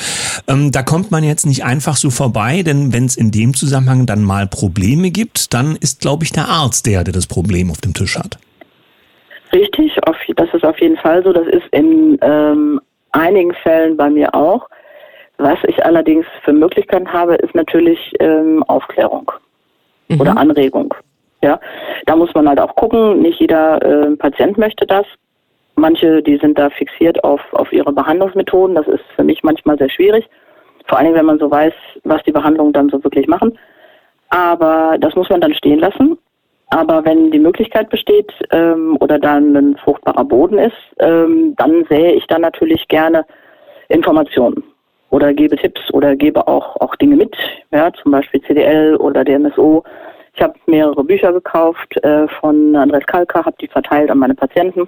Ähm, 0.47 0.71
da 0.71 0.83
kommt 0.83 1.09
man 1.09 1.23
jetzt 1.23 1.47
nicht 1.47 1.63
einfach 1.63 1.97
so 1.97 2.11
vorbei, 2.11 2.61
denn 2.61 2.93
wenn 2.93 3.05
es 3.05 3.17
in 3.17 3.31
dem 3.31 3.55
Zusammenhang 3.55 4.05
dann 4.05 4.21
mal 4.21 4.45
Probleme 4.45 5.09
gibt, 5.09 5.55
dann 5.55 5.75
ist, 5.75 6.01
glaube 6.01 6.25
ich, 6.25 6.31
der 6.31 6.47
Arzt 6.47 6.85
der, 6.85 7.03
der 7.03 7.13
das 7.13 7.25
Problem 7.25 7.71
auf 7.71 7.81
dem 7.81 7.95
Tisch 7.95 8.15
hat. 8.15 8.37
Richtig, 9.51 9.97
auf, 10.07 10.15
das 10.35 10.53
ist 10.53 10.63
auf 10.63 10.79
jeden 10.79 10.97
Fall 10.97 11.23
so. 11.23 11.33
Das 11.33 11.47
ist 11.47 11.67
in 11.71 12.17
ähm, 12.21 12.79
einigen 13.11 13.53
Fällen 13.53 13.97
bei 13.97 14.09
mir 14.09 14.33
auch. 14.35 14.69
Was 15.37 15.57
ich 15.67 15.83
allerdings 15.83 16.25
für 16.43 16.53
Möglichkeiten 16.53 17.11
habe, 17.11 17.35
ist 17.35 17.55
natürlich 17.55 18.13
ähm, 18.19 18.63
Aufklärung 18.67 19.31
mhm. 20.09 20.21
oder 20.21 20.37
Anregung. 20.37 20.93
Ja, 21.41 21.59
da 22.05 22.15
muss 22.15 22.33
man 22.33 22.47
halt 22.47 22.59
auch 22.59 22.75
gucken. 22.75 23.21
Nicht 23.21 23.39
jeder 23.39 23.81
äh, 23.81 24.15
Patient 24.17 24.57
möchte 24.57 24.85
das. 24.85 25.05
Manche, 25.75 26.21
die 26.21 26.37
sind 26.37 26.59
da 26.59 26.69
fixiert 26.69 27.23
auf, 27.23 27.41
auf 27.53 27.71
ihre 27.71 27.93
Behandlungsmethoden. 27.93 28.75
Das 28.75 28.87
ist 28.87 29.03
für 29.15 29.23
mich 29.23 29.41
manchmal 29.43 29.77
sehr 29.77 29.89
schwierig. 29.89 30.29
Vor 30.87 30.97
allem, 30.97 31.13
wenn 31.13 31.25
man 31.25 31.39
so 31.39 31.49
weiß, 31.49 31.73
was 32.03 32.21
die 32.23 32.33
Behandlungen 32.33 32.73
dann 32.73 32.89
so 32.89 33.01
wirklich 33.03 33.27
machen. 33.27 33.57
Aber 34.29 34.97
das 34.99 35.15
muss 35.15 35.29
man 35.29 35.39
dann 35.39 35.53
stehen 35.53 35.79
lassen. 35.79 36.17
Aber 36.71 37.03
wenn 37.03 37.31
die 37.31 37.39
Möglichkeit 37.39 37.89
besteht 37.89 38.31
ähm, 38.51 38.95
oder 38.99 39.17
dann 39.17 39.55
ein 39.55 39.77
fruchtbarer 39.77 40.23
Boden 40.23 40.59
ist, 40.59 40.77
ähm, 40.99 41.55
dann 41.57 41.85
sähe 41.89 42.13
ich 42.13 42.27
dann 42.27 42.41
natürlich 42.41 42.87
gerne 42.87 43.25
Informationen 43.87 44.63
oder 45.09 45.33
gebe 45.33 45.55
Tipps 45.55 45.81
oder 45.93 46.15
gebe 46.15 46.47
auch, 46.47 46.75
auch 46.77 46.95
Dinge 46.95 47.15
mit, 47.15 47.35
ja, 47.71 47.91
zum 47.93 48.11
Beispiel 48.11 48.41
CDL 48.43 48.95
oder 48.97 49.23
DMSO. 49.23 49.83
Ich 50.35 50.41
habe 50.41 50.53
mehrere 50.67 51.03
Bücher 51.03 51.33
gekauft 51.33 51.97
äh, 52.03 52.27
von 52.39 52.75
Andres 52.75 53.05
Kalka, 53.07 53.43
habe 53.43 53.57
die 53.59 53.67
verteilt 53.67 54.11
an 54.11 54.19
meine 54.19 54.35
Patienten. 54.35 54.87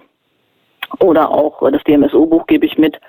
Oder 0.99 1.31
auch 1.31 1.67
das 1.71 1.83
DMSO-Buch 1.83 2.45
gebe 2.47 2.65
ich 2.65 2.77
mit. 2.77 2.99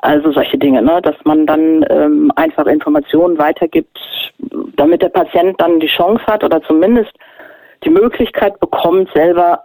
Also 0.00 0.30
solche 0.30 0.56
Dinge, 0.56 0.80
ne? 0.80 1.02
dass 1.02 1.16
man 1.24 1.46
dann 1.46 1.84
ähm, 1.90 2.30
einfach 2.36 2.66
Informationen 2.66 3.36
weitergibt, 3.38 3.98
damit 4.76 5.02
der 5.02 5.08
Patient 5.08 5.60
dann 5.60 5.80
die 5.80 5.88
Chance 5.88 6.24
hat 6.26 6.44
oder 6.44 6.62
zumindest 6.62 7.12
die 7.84 7.90
Möglichkeit 7.90 8.58
bekommt, 8.60 9.10
selber 9.14 9.64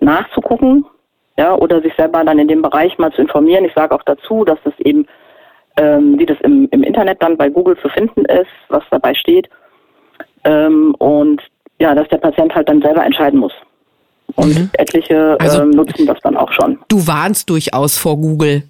nachzugucken, 0.00 0.84
ja, 1.38 1.54
oder 1.54 1.80
sich 1.80 1.94
selber 1.96 2.24
dann 2.24 2.38
in 2.38 2.48
dem 2.48 2.62
Bereich 2.62 2.98
mal 2.98 3.12
zu 3.12 3.22
informieren. 3.22 3.64
Ich 3.64 3.74
sage 3.74 3.94
auch 3.94 4.02
dazu, 4.04 4.44
dass 4.44 4.58
das 4.64 4.74
eben, 4.78 5.06
ähm, 5.76 6.18
wie 6.18 6.26
das 6.26 6.38
im, 6.42 6.68
im 6.70 6.82
Internet 6.82 7.22
dann 7.22 7.36
bei 7.36 7.48
Google 7.48 7.76
zu 7.78 7.88
finden 7.88 8.24
ist, 8.26 8.50
was 8.68 8.82
dabei 8.90 9.14
steht. 9.14 9.48
Ähm, 10.44 10.94
und 10.98 11.40
ja, 11.78 11.94
dass 11.94 12.08
der 12.08 12.18
Patient 12.18 12.54
halt 12.54 12.68
dann 12.68 12.82
selber 12.82 13.04
entscheiden 13.04 13.40
muss. 13.40 13.52
Und 14.34 14.58
mhm. 14.58 14.70
etliche 14.74 15.36
also, 15.40 15.62
ähm, 15.62 15.70
nutzen 15.70 16.06
das 16.06 16.18
dann 16.22 16.36
auch 16.36 16.52
schon. 16.52 16.78
Du 16.88 17.06
warnst 17.06 17.50
durchaus 17.50 17.98
vor 17.98 18.16
Google. 18.16 18.62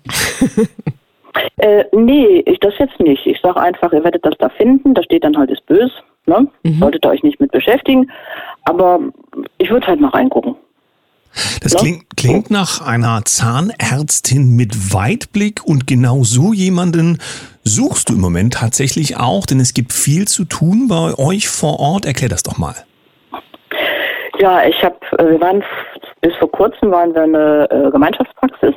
äh, 1.58 1.84
nee, 1.92 2.42
ich 2.46 2.58
das 2.60 2.74
jetzt 2.78 2.98
nicht. 3.00 3.26
Ich 3.26 3.40
sage 3.40 3.60
einfach, 3.60 3.92
ihr 3.92 4.02
werdet 4.02 4.24
das 4.24 4.34
da 4.38 4.48
finden, 4.48 4.94
da 4.94 5.02
steht 5.02 5.24
dann 5.24 5.36
halt 5.36 5.50
ist 5.50 5.64
böse. 5.66 5.92
Ne? 6.26 6.46
Mhm. 6.62 6.78
Solltet 6.78 7.04
ihr 7.04 7.10
euch 7.10 7.22
nicht 7.22 7.40
mit 7.40 7.50
beschäftigen. 7.50 8.10
Aber 8.64 9.00
ich 9.58 9.70
würde 9.70 9.86
halt 9.86 10.00
mal 10.00 10.10
reingucken. 10.10 10.56
Das 11.62 11.74
klingt, 11.74 12.04
klingt 12.16 12.50
nach 12.50 12.86
einer 12.86 13.22
Zahnärztin 13.24 14.54
mit 14.54 14.92
Weitblick 14.92 15.64
und 15.64 15.86
genau 15.86 16.24
so 16.24 16.52
jemanden 16.52 17.18
suchst 17.64 18.10
du 18.10 18.14
im 18.14 18.20
Moment 18.20 18.54
tatsächlich 18.54 19.16
auch, 19.16 19.46
denn 19.46 19.58
es 19.58 19.72
gibt 19.72 19.92
viel 19.92 20.28
zu 20.28 20.44
tun 20.44 20.88
bei 20.88 21.14
euch 21.18 21.48
vor 21.48 21.80
Ort. 21.80 22.04
Erklär 22.04 22.28
das 22.28 22.42
doch 22.42 22.58
mal. 22.58 22.74
Ja, 24.38 24.64
ich 24.66 24.82
habe, 24.82 24.96
wir 25.18 25.40
waren 25.40 25.64
bis 26.20 26.34
vor 26.36 26.50
kurzem 26.50 26.90
waren 26.90 27.14
wir 27.14 27.22
eine 27.22 27.68
äh, 27.70 27.90
Gemeinschaftspraxis 27.90 28.74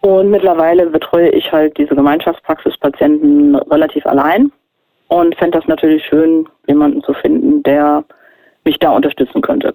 und 0.00 0.30
mittlerweile 0.30 0.86
betreue 0.86 1.30
ich 1.30 1.50
halt 1.52 1.76
diese 1.78 1.94
Gemeinschaftspraxispatienten 1.94 3.56
relativ 3.56 4.06
allein 4.06 4.50
und 5.10 5.36
fände 5.36 5.58
das 5.58 5.66
natürlich 5.68 6.04
schön, 6.04 6.48
jemanden 6.66 7.02
zu 7.02 7.12
finden, 7.12 7.62
der 7.64 8.04
mich 8.64 8.78
da 8.78 8.90
unterstützen 8.90 9.42
könnte. 9.42 9.74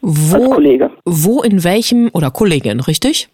Wo, 0.00 0.36
als 0.36 0.50
Kollege. 0.50 0.90
Wo 1.04 1.42
in 1.42 1.62
welchem, 1.62 2.10
oder 2.12 2.30
Kollegin, 2.30 2.80
richtig? 2.80 3.28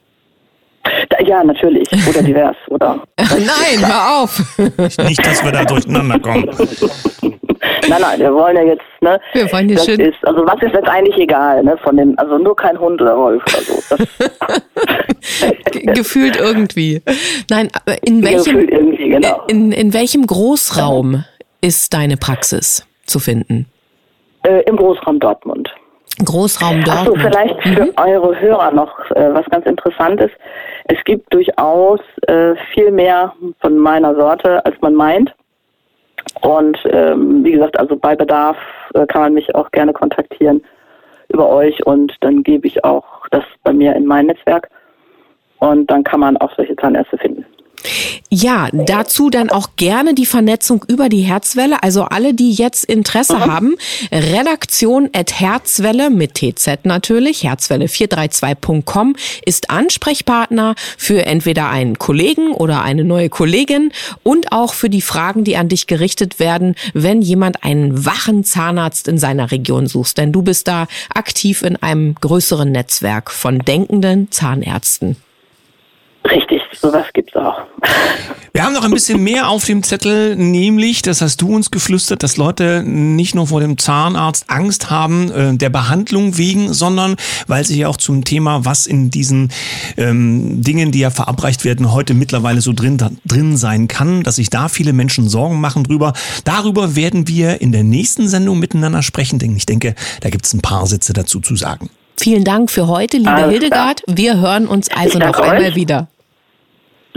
Da, 1.09 1.21
ja, 1.25 1.43
natürlich. 1.43 1.89
Oder 2.09 2.23
divers, 2.23 2.57
oder? 2.69 3.03
Nein, 3.19 3.87
hör 3.87 4.23
auf. 4.23 4.59
Nicht, 4.59 5.25
dass 5.27 5.45
wir 5.45 5.53
da 5.53 5.65
durcheinander 5.65 6.19
kommen. 6.19 6.49
nein, 7.89 8.01
nein, 8.01 8.21
wir 8.21 8.35
wollen 8.35 8.57
ja 8.57 8.63
jetzt, 8.63 8.85
ne? 9.01 9.21
Wir 9.33 9.51
wollen 9.53 9.69
das 9.69 9.85
schön. 9.85 10.01
Ist, 10.01 10.19
also 10.27 10.47
was 10.47 10.61
ist 10.63 10.75
jetzt 10.75 10.89
eigentlich 10.89 11.17
egal, 11.17 11.63
ne? 11.63 11.77
Von 11.83 11.97
dem, 11.97 12.19
also 12.19 12.39
nur 12.39 12.57
kein 12.57 12.79
Hund 12.79 13.01
oder 13.01 13.17
Wolf 13.17 13.43
oder 13.47 13.63
so. 13.63 13.97
Gefühlt 15.95 16.37
irgendwie. 16.37 17.03
Nein, 17.51 17.69
in 18.03 18.23
welchem, 18.23 18.67
genau. 18.67 19.43
in, 19.49 19.73
in 19.73 19.93
welchem 19.93 20.27
Großraum 20.27 21.25
ist 21.61 21.95
deine 21.95 22.17
Praxis 22.17 22.87
zu 23.05 23.19
finden? 23.19 23.67
Äh, 24.43 24.63
Im 24.63 24.77
Großraum 24.77 25.19
Dortmund. 25.19 25.69
Großraum 26.25 26.83
Dortmund. 26.85 27.19
Achso, 27.19 27.29
vielleicht 27.29 27.63
für 27.63 27.85
mhm. 27.85 27.93
eure 27.97 28.41
Hörer 28.41 28.71
noch 28.73 29.11
äh, 29.11 29.35
was 29.35 29.45
ganz 29.47 29.67
interessant 29.67 30.21
ist. 30.21 30.35
Es 30.85 31.03
gibt 31.05 31.33
durchaus 31.33 32.01
äh, 32.29 32.55
viel 32.73 32.91
mehr 32.91 33.35
von 33.61 33.77
meiner 33.77 34.15
Sorte, 34.15 34.65
als 34.65 34.77
man 34.81 34.95
meint. 34.95 35.35
Und 36.43 36.79
ähm, 36.91 37.45
wie 37.45 37.53
gesagt, 37.53 37.79
also 37.79 37.97
bei 37.97 38.15
Bedarf 38.15 38.57
äh, 38.95 39.07
kann 39.07 39.23
man 39.23 39.35
mich 39.35 39.55
auch 39.55 39.71
gerne 39.71 39.93
kontaktieren 39.93 40.63
über 41.29 41.49
euch 41.49 41.85
und 41.87 42.15
dann 42.21 42.43
gebe 42.43 42.67
ich 42.67 42.85
auch 42.85 43.05
das 43.31 43.45
bei 43.65 43.73
mir 43.73 43.95
in 43.97 44.07
mein 44.07 44.27
Netzwerk 44.27 44.69
und 45.59 45.91
dann 45.91 46.05
kann 46.05 46.21
man 46.21 46.37
auch 46.37 46.55
solche 46.55 46.77
Zahnärzte 46.77 47.19
finden. 47.19 47.45
Ja, 48.29 48.69
dazu 48.73 49.31
dann 49.31 49.51
auch 49.51 49.71
gerne 49.77 50.15
die 50.15 50.27
Vernetzung 50.27 50.85
über 50.89 51.09
die 51.09 51.21
Herzwelle. 51.21 51.83
Also 51.83 52.03
alle, 52.03 52.35
die 52.35 52.53
jetzt 52.53 52.85
Interesse 52.85 53.37
mhm. 53.37 53.47
haben, 53.47 53.77
Redaktion 54.11 55.09
at 55.13 55.39
Herzwelle 55.39 56.11
mit 56.11 56.35
TZ 56.35 56.85
natürlich, 56.85 57.43
herzwelle432.com 57.43 59.17
ist 59.45 59.71
Ansprechpartner 59.71 60.75
für 60.99 61.25
entweder 61.25 61.69
einen 61.71 61.99
Kollegen 61.99 62.53
oder 62.53 62.83
eine 62.83 63.05
neue 63.05 63.29
Kollegin 63.29 63.93
und 64.23 64.53
auch 64.53 64.75
für 64.75 64.91
die 64.91 65.03
Fragen, 65.03 65.45
die 65.45 65.57
an 65.57 65.69
dich 65.69 65.87
gerichtet 65.87 66.39
werden, 66.39 66.75
wenn 66.95 67.23
jemand 67.23 67.63
einen 67.63 68.05
wachen 68.05 68.45
Zahnarzt 68.45 69.09
in 69.09 69.19
seiner 69.19 69.51
Region 69.51 69.87
sucht. 69.87 70.19
Denn 70.19 70.33
du 70.33 70.43
bist 70.43 70.69
da 70.69 70.89
aktiv 71.15 71.63
in 71.63 71.77
einem 71.77 72.15
größeren 72.17 72.71
Netzwerk 72.71 73.31
von 73.31 73.61
denkenden 73.61 74.31
Zahnärzten. 74.31 75.17
Richtig, 76.31 76.63
sowas 76.73 77.07
gibt's 77.13 77.37
auch. 77.37 77.59
Wir 78.53 78.65
haben 78.65 78.73
noch 78.73 78.85
ein 78.85 78.91
bisschen 78.91 79.23
mehr 79.23 79.49
auf 79.49 79.67
dem 79.67 79.83
Zettel, 79.83 80.35
nämlich, 80.35 81.03
das 81.03 81.21
hast 81.21 81.43
du 81.43 81.55
uns 81.55 81.71
geflüstert, 81.71 82.23
dass 82.23 82.39
Leute 82.39 82.83
nicht 82.83 83.35
nur 83.35 83.49
vor 83.49 83.61
dem 83.61 83.77
Zahnarzt 83.77 84.47
Angst 84.49 84.91
haben, 84.91 85.31
äh, 85.31 85.55
der 85.57 85.69
Behandlung 85.69 86.39
wegen, 86.39 86.73
sondern 86.73 87.17
weil 87.47 87.65
sie 87.65 87.79
ja 87.79 87.89
auch 87.89 87.99
zum 87.99 88.25
Thema, 88.25 88.65
was 88.65 88.87
in 88.87 89.11
diesen 89.11 89.51
ähm, 89.99 90.63
Dingen, 90.63 90.91
die 90.91 91.01
ja 91.01 91.11
verabreicht 91.11 91.65
werden, 91.65 91.93
heute 91.93 92.15
mittlerweile 92.15 92.63
so 92.63 92.73
drin, 92.73 92.97
drin 93.27 93.57
sein 93.59 93.89
kann, 93.89 94.23
dass 94.23 94.37
sich 94.37 94.49
da 94.49 94.69
viele 94.69 94.95
Menschen 94.95 95.29
Sorgen 95.29 95.61
machen 95.61 95.85
drüber. 95.85 96.15
Darüber 96.45 96.97
werden 96.97 97.29
wir 97.29 97.61
in 97.61 97.73
der 97.73 97.85
nächsten 97.85 98.27
Sendung 98.27 98.59
miteinander 98.59 99.03
sprechen, 99.03 99.39
denn 99.39 99.55
ich 99.55 99.67
denke, 99.67 99.95
da 100.23 100.31
gibt's 100.31 100.55
ein 100.55 100.63
paar 100.63 100.87
Sätze 100.87 101.13
dazu 101.13 101.41
zu 101.41 101.57
sagen. 101.57 101.91
Vielen 102.19 102.45
Dank 102.45 102.71
für 102.71 102.87
heute, 102.87 103.19
liebe 103.19 103.31
Alles 103.31 103.51
Hildegard. 103.51 104.03
Klar. 104.03 104.17
Wir 104.17 104.41
hören 104.41 104.67
uns 104.67 104.89
also 104.91 105.19
noch 105.19 105.39
einmal 105.39 105.75
wieder. 105.75 106.09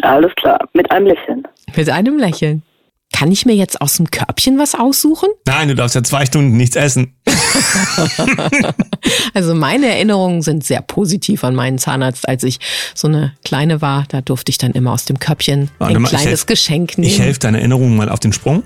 Alles 0.03 0.33
klar, 0.35 0.59
mit 0.73 0.89
einem 0.91 1.07
Lächeln. 1.07 1.43
Mit 1.75 1.89
einem 1.89 2.17
Lächeln. 2.17 2.63
Kann 3.11 3.31
ich 3.31 3.45
mir 3.45 3.55
jetzt 3.55 3.81
aus 3.81 3.97
dem 3.97 4.11
Körbchen 4.11 4.59
was 4.59 4.75
aussuchen? 4.75 5.29
Nein, 5.47 5.67
du 5.67 5.75
darfst 5.75 5.95
ja 5.95 6.03
zwei 6.03 6.25
Stunden 6.27 6.55
nichts 6.57 6.75
essen. 6.75 7.15
also 9.33 9.55
meine 9.55 9.87
Erinnerungen 9.87 10.43
sind 10.43 10.63
sehr 10.63 10.81
positiv 10.81 11.43
an 11.43 11.55
meinen 11.55 11.79
Zahnarzt. 11.79 12.29
Als 12.29 12.43
ich 12.43 12.59
so 12.93 13.07
eine 13.07 13.33
kleine 13.43 13.81
war, 13.81 14.05
da 14.09 14.21
durfte 14.21 14.51
ich 14.51 14.59
dann 14.59 14.73
immer 14.73 14.91
aus 14.91 15.05
dem 15.05 15.17
Körbchen 15.19 15.71
Warte 15.79 15.95
ein 15.95 16.01
mal, 16.03 16.09
kleines 16.09 16.27
helf, 16.27 16.45
Geschenk 16.45 16.99
nehmen. 16.99 17.11
Ich 17.11 17.19
helfe 17.19 17.39
deine 17.39 17.57
Erinnerungen 17.57 17.97
mal 17.97 18.09
auf 18.09 18.19
den 18.19 18.31
Sprung. 18.31 18.63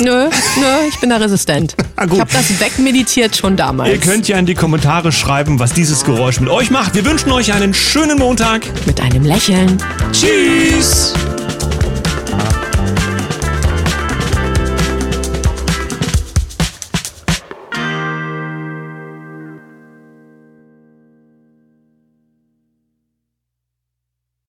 Nö, 0.00 0.28
nö, 0.60 0.88
ich 0.88 0.98
bin 1.00 1.10
da 1.10 1.16
resistent. 1.16 1.74
Ah, 2.00 2.04
ich 2.04 2.20
habe 2.20 2.30
das 2.32 2.60
wegmeditiert 2.60 3.34
schon 3.34 3.56
damals. 3.56 3.90
Ihr 3.90 3.98
könnt 3.98 4.28
ja 4.28 4.38
in 4.38 4.46
die 4.46 4.54
Kommentare 4.54 5.10
schreiben, 5.10 5.58
was 5.58 5.72
dieses 5.72 6.04
Geräusch 6.04 6.38
mit 6.38 6.48
euch 6.48 6.70
macht. 6.70 6.94
Wir 6.94 7.04
wünschen 7.04 7.32
euch 7.32 7.52
einen 7.52 7.74
schönen 7.74 8.20
Montag. 8.20 8.62
Mit 8.86 9.00
einem 9.00 9.24
Lächeln. 9.24 9.82
Tschüss. 10.12 11.12